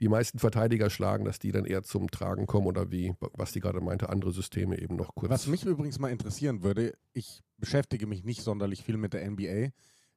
die 0.00 0.08
meisten 0.08 0.38
Verteidiger 0.38 0.88
schlagen, 0.88 1.26
dass 1.26 1.38
die 1.38 1.52
dann 1.52 1.66
eher 1.66 1.82
zum 1.82 2.10
Tragen 2.10 2.46
kommen 2.46 2.66
oder 2.66 2.90
wie, 2.90 3.14
was 3.34 3.52
die 3.52 3.60
gerade 3.60 3.82
meinte, 3.82 4.08
andere 4.08 4.32
Systeme 4.32 4.80
eben 4.80 4.96
noch 4.96 5.14
kurz. 5.14 5.30
Was 5.30 5.46
mich 5.46 5.64
übrigens 5.66 5.98
mal 5.98 6.08
interessieren 6.08 6.62
würde, 6.62 6.94
ich 7.12 7.42
beschäftige 7.58 8.06
mich 8.06 8.24
nicht 8.24 8.40
sonderlich 8.42 8.82
viel 8.82 8.96
mit 8.96 9.12
der 9.12 9.30
NBA. 9.30 9.72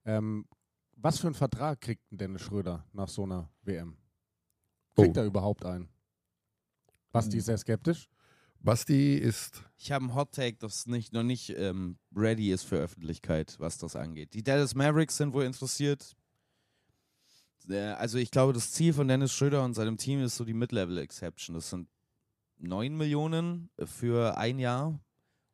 Ähm, 0.06 0.46
was 0.96 1.20
für 1.20 1.28
einen 1.28 1.36
Vertrag 1.36 1.82
kriegt 1.82 2.10
denn 2.12 2.18
Dennis 2.18 2.44
Schröder 2.44 2.86
nach 2.94 3.10
so 3.10 3.24
einer 3.24 3.52
WM? 3.64 3.98
Kriegt 4.96 5.18
Oh. 5.18 5.22
er 5.22 5.26
überhaupt 5.26 5.66
einen? 5.66 5.90
Basti 7.12 7.38
ist 7.38 7.46
sehr 7.46 7.58
skeptisch. 7.58 8.08
Basti 8.60 9.16
ist, 9.16 9.62
Ich 9.78 9.92
habe 9.92 10.06
einen 10.06 10.16
Hot 10.16 10.32
Take, 10.32 10.58
das 10.58 10.86
nicht, 10.88 11.12
noch 11.14 11.24
nicht 11.24 11.50
ähm, 11.58 11.98
ready 12.16 12.52
ist 12.52 12.64
für 12.64 12.78
Öffentlichkeit, 12.78 13.56
was 13.60 13.78
das 13.78 13.96
angeht. 13.96 14.34
Die 14.34 14.44
Dallas 14.44 14.74
Mavericks 14.74 15.18
sind 15.18 15.34
wohl 15.34 15.44
interessiert. 15.44 16.16
Äh, 17.70 17.78
Also 17.92 18.18
ich 18.18 18.32
glaube, 18.32 18.54
das 18.54 18.72
Ziel 18.72 18.94
von 18.94 19.08
Dennis 19.08 19.34
Schröder 19.34 19.64
und 19.66 19.74
seinem 19.74 19.98
Team 19.98 20.22
ist 20.24 20.38
so 20.38 20.46
die 20.46 20.54
Mid-Level-Exception. 20.54 21.56
Das 21.56 21.70
sind 21.70 21.90
9 22.60 22.96
Millionen 22.96 23.70
für 23.84 24.38
ein 24.38 24.60
Jahr 24.60 24.98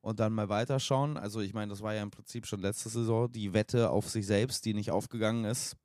und 0.01 0.19
dann 0.19 0.33
mal 0.33 0.49
weiterschauen. 0.49 1.17
Also 1.17 1.41
ich 1.41 1.53
meine, 1.53 1.71
das 1.71 1.81
war 1.81 1.95
ja 1.95 2.03
im 2.03 2.11
Prinzip 2.11 2.45
schon 2.45 2.59
letzte 2.61 2.89
Saison 2.89 3.31
die 3.31 3.53
Wette 3.53 3.89
auf 3.89 4.07
sich 4.07 4.27
selbst, 4.27 4.65
die 4.65 4.73
nicht 4.75 4.91
aufgegangen 4.91 5.45
ist. 5.45 5.75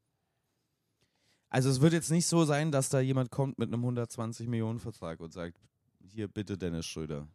Also 1.54 1.70
es 1.70 1.80
wird 1.80 1.92
jetzt 1.92 2.10
nicht 2.10 2.26
so 2.26 2.44
sein, 2.44 2.72
dass 2.72 2.88
da 2.88 2.98
jemand 2.98 3.30
kommt 3.30 3.60
mit 3.60 3.68
einem 3.68 3.82
120 3.82 4.48
Millionen 4.48 4.80
Vertrag 4.80 5.20
und 5.20 5.32
sagt, 5.32 5.56
hier 6.02 6.26
bitte 6.26 6.58
Dennis 6.58 6.84
Schröder. 6.84 7.28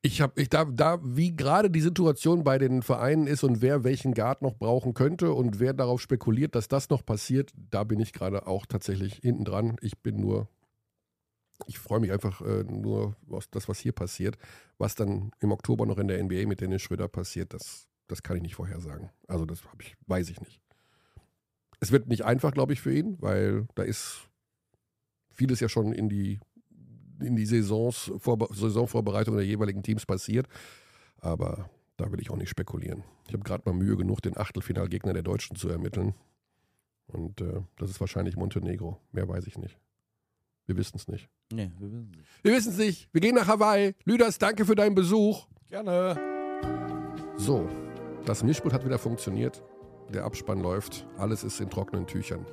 ich 0.00 0.22
habe, 0.22 0.40
ich 0.40 0.48
da, 0.48 0.64
da, 0.64 0.98
wie 1.02 1.36
gerade 1.36 1.70
die 1.70 1.82
Situation 1.82 2.42
bei 2.42 2.56
den 2.56 2.80
Vereinen 2.80 3.26
ist 3.26 3.44
und 3.44 3.60
wer 3.60 3.84
welchen 3.84 4.14
Guard 4.14 4.40
noch 4.40 4.54
brauchen 4.54 4.94
könnte 4.94 5.34
und 5.34 5.60
wer 5.60 5.74
darauf 5.74 6.00
spekuliert, 6.00 6.54
dass 6.54 6.68
das 6.68 6.88
noch 6.88 7.04
passiert, 7.04 7.52
da 7.54 7.84
bin 7.84 8.00
ich 8.00 8.14
gerade 8.14 8.46
auch 8.46 8.64
tatsächlich 8.64 9.16
hinten 9.16 9.44
dran. 9.44 9.76
Ich 9.82 9.98
bin 9.98 10.18
nur, 10.18 10.48
ich 11.66 11.78
freue 11.78 12.00
mich 12.00 12.12
einfach 12.12 12.40
äh, 12.40 12.64
nur 12.64 13.14
auf 13.28 13.46
das, 13.48 13.68
was 13.68 13.78
hier 13.78 13.92
passiert. 13.92 14.38
Was 14.78 14.94
dann 14.94 15.32
im 15.40 15.52
Oktober 15.52 15.84
noch 15.84 15.98
in 15.98 16.08
der 16.08 16.24
NBA 16.24 16.46
mit 16.46 16.62
Dennis 16.62 16.80
Schröder 16.80 17.08
passiert, 17.08 17.52
das, 17.52 17.88
das 18.08 18.22
kann 18.22 18.38
ich 18.38 18.42
nicht 18.42 18.54
vorhersagen. 18.54 19.10
Also 19.28 19.44
das 19.44 19.60
ich, 19.80 19.96
weiß 20.06 20.30
ich 20.30 20.40
nicht. 20.40 20.61
Es 21.82 21.90
wird 21.90 22.06
nicht 22.06 22.24
einfach, 22.24 22.52
glaube 22.52 22.72
ich, 22.74 22.80
für 22.80 22.94
ihn, 22.94 23.16
weil 23.20 23.66
da 23.74 23.82
ist 23.82 24.28
vieles 25.32 25.58
ja 25.58 25.68
schon 25.68 25.92
in 25.92 26.08
die 26.08 26.38
in 27.20 27.34
die 27.34 27.44
Saisons, 27.44 28.12
Vorbe 28.18 28.46
Saisonvorbereitung 28.54 29.34
der 29.34 29.44
jeweiligen 29.44 29.82
Teams 29.82 30.06
passiert. 30.06 30.46
Aber 31.18 31.68
da 31.96 32.12
will 32.12 32.20
ich 32.20 32.30
auch 32.30 32.36
nicht 32.36 32.50
spekulieren. 32.50 33.02
Ich 33.26 33.32
habe 33.32 33.42
gerade 33.42 33.64
mal 33.66 33.76
Mühe 33.76 33.96
genug, 33.96 34.22
den 34.22 34.36
Achtelfinalgegner 34.36 35.12
der 35.12 35.24
Deutschen 35.24 35.56
zu 35.56 35.68
ermitteln. 35.68 36.14
Und 37.08 37.40
äh, 37.40 37.62
das 37.78 37.90
ist 37.90 38.00
wahrscheinlich 38.00 38.36
Montenegro. 38.36 39.00
Mehr 39.10 39.28
weiß 39.28 39.48
ich 39.48 39.58
nicht. 39.58 39.76
Wir 40.66 40.76
wissen 40.76 40.96
es 40.96 41.08
nicht. 41.08 41.28
Nee, 41.52 41.72
wir 41.80 41.90
wissen 41.90 42.10
nicht. 42.12 42.28
Wir 42.44 42.52
wissen 42.52 42.72
es 42.72 42.78
nicht. 42.78 43.08
Wir 43.12 43.20
gehen 43.20 43.34
nach 43.34 43.48
Hawaii. 43.48 43.96
Lüders, 44.04 44.38
danke 44.38 44.64
für 44.64 44.76
deinen 44.76 44.94
Besuch. 44.94 45.48
Gerne. 45.68 46.16
So, 47.38 47.68
das 48.24 48.44
Mischpult 48.44 48.72
hat 48.72 48.84
wieder 48.84 49.00
funktioniert. 49.00 49.64
Der 50.12 50.24
Abspann 50.24 50.60
läuft. 50.60 51.06
Alles 51.18 51.44
ist 51.44 51.60
in 51.60 51.70
trockenen 51.70 52.06
Tüchern. 52.06 52.44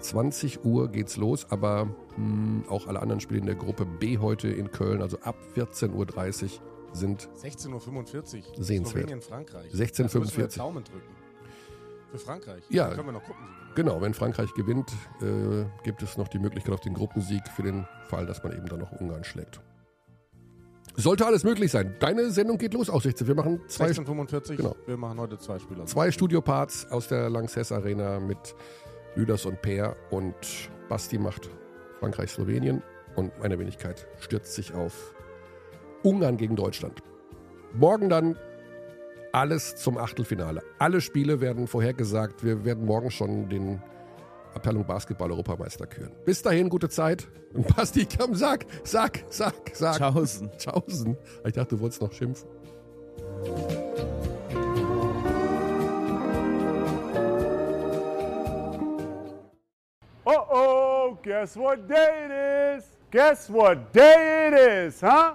20 0.00 0.64
Uhr 0.64 0.88
geht's 0.88 1.16
los, 1.16 1.46
aber 1.50 1.88
mh, 2.16 2.68
auch 2.70 2.86
alle 2.86 3.00
anderen 3.02 3.20
Spiele 3.20 3.40
in 3.40 3.46
der 3.46 3.54
Gruppe 3.54 3.84
B 3.84 4.18
heute 4.18 4.48
in 4.48 4.70
Köln, 4.70 5.02
also 5.02 5.18
ab 5.20 5.36
14.30 5.54 6.44
Uhr 6.44 6.48
sind 6.92 7.28
16.45 7.36 7.68
Uhr. 7.68 8.64
Sehenswert. 8.64 8.88
Slowenien, 9.04 9.20
Frankreich. 9.20 9.72
16:45. 9.72 10.12
Da 10.12 10.18
müssen 10.18 10.36
wir 10.38 10.48
Daumen 10.48 10.84
drücken. 10.84 11.14
Für 12.10 12.18
Frankreich. 12.18 12.64
Ja. 12.70 12.88
Da 12.88 12.94
können 12.94 13.08
wir 13.08 13.12
noch 13.12 13.22
gucken. 13.24 13.44
Genau, 13.76 14.00
wenn 14.00 14.14
Frankreich 14.14 14.52
gewinnt, 14.54 14.90
äh, 15.20 15.64
gibt 15.84 16.02
es 16.02 16.16
noch 16.16 16.26
die 16.26 16.40
Möglichkeit 16.40 16.74
auf 16.74 16.80
den 16.80 16.94
Gruppensieg 16.94 17.46
für 17.54 17.62
den 17.62 17.86
Fall, 18.08 18.26
dass 18.26 18.42
man 18.42 18.52
eben 18.52 18.66
dann 18.66 18.80
noch 18.80 18.90
Ungarn 18.92 19.22
schlägt. 19.22 19.60
Sollte 20.96 21.26
alles 21.26 21.44
möglich 21.44 21.70
sein. 21.70 21.94
Deine 22.00 22.30
Sendung 22.30 22.58
geht 22.58 22.74
los 22.74 22.90
16. 23.02 23.26
Wir 23.26 23.34
machen 23.34 23.60
zwei, 23.68 23.90
16.45 23.90 24.56
Genau. 24.56 24.74
Wir 24.86 24.96
machen 24.96 25.18
heute 25.20 25.38
zwei 25.38 25.58
Spieler. 25.58 25.86
zwei 25.86 26.10
Studioparts 26.10 26.90
aus 26.90 27.08
der 27.08 27.30
Lanxess 27.30 27.72
Arena 27.72 28.18
mit 28.20 28.54
Lüders 29.14 29.46
und 29.46 29.60
Peer 29.62 29.96
und 30.10 30.34
Basti 30.88 31.18
macht 31.18 31.48
Frankreich-Slowenien 32.00 32.82
und 33.16 33.38
meine 33.40 33.58
Wenigkeit 33.58 34.06
stürzt 34.18 34.54
sich 34.54 34.74
auf 34.74 35.14
Ungarn 36.02 36.36
gegen 36.36 36.56
Deutschland. 36.56 37.00
Morgen 37.72 38.08
dann 38.08 38.36
alles 39.32 39.76
zum 39.76 39.96
Achtelfinale. 39.96 40.62
Alle 40.78 41.00
Spiele 41.00 41.40
werden 41.40 41.66
vorhergesagt. 41.68 42.42
Wir 42.44 42.64
werden 42.64 42.84
morgen 42.84 43.10
schon 43.10 43.48
den 43.48 43.80
Abteilung 44.54 44.84
Basketball-Europameister 44.84 45.86
küren. 45.86 46.12
Bis 46.24 46.42
dahin, 46.42 46.68
gute 46.68 46.88
Zeit. 46.88 47.28
Und 47.54 47.74
Basti, 47.74 48.06
komm, 48.06 48.34
sag, 48.34 48.66
sag, 48.84 49.24
sag, 49.30 49.54
sag. 49.72 49.96
Tschaußen. 49.96 50.50
Tschaußen. 50.58 51.16
Ich 51.46 51.52
dachte, 51.52 51.76
du 51.76 51.80
wolltest 51.80 52.02
noch 52.02 52.12
schimpfen. 52.12 52.48
Uh-oh, 60.26 61.18
guess 61.22 61.56
what 61.56 61.88
day 61.88 62.26
it 62.26 62.78
is? 62.78 62.84
Guess 63.10 63.50
what 63.50 63.92
day 63.92 64.48
it 64.48 64.86
is, 64.86 65.00
huh? 65.00 65.34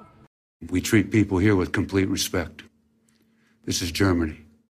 We 0.72 0.82
treat 0.82 1.12
people 1.12 1.38
here 1.38 1.56
with 1.56 1.72
complete 1.74 2.10
respect. 2.10 2.64
This 3.66 3.82
is 3.82 3.92
Germany. 3.92 4.45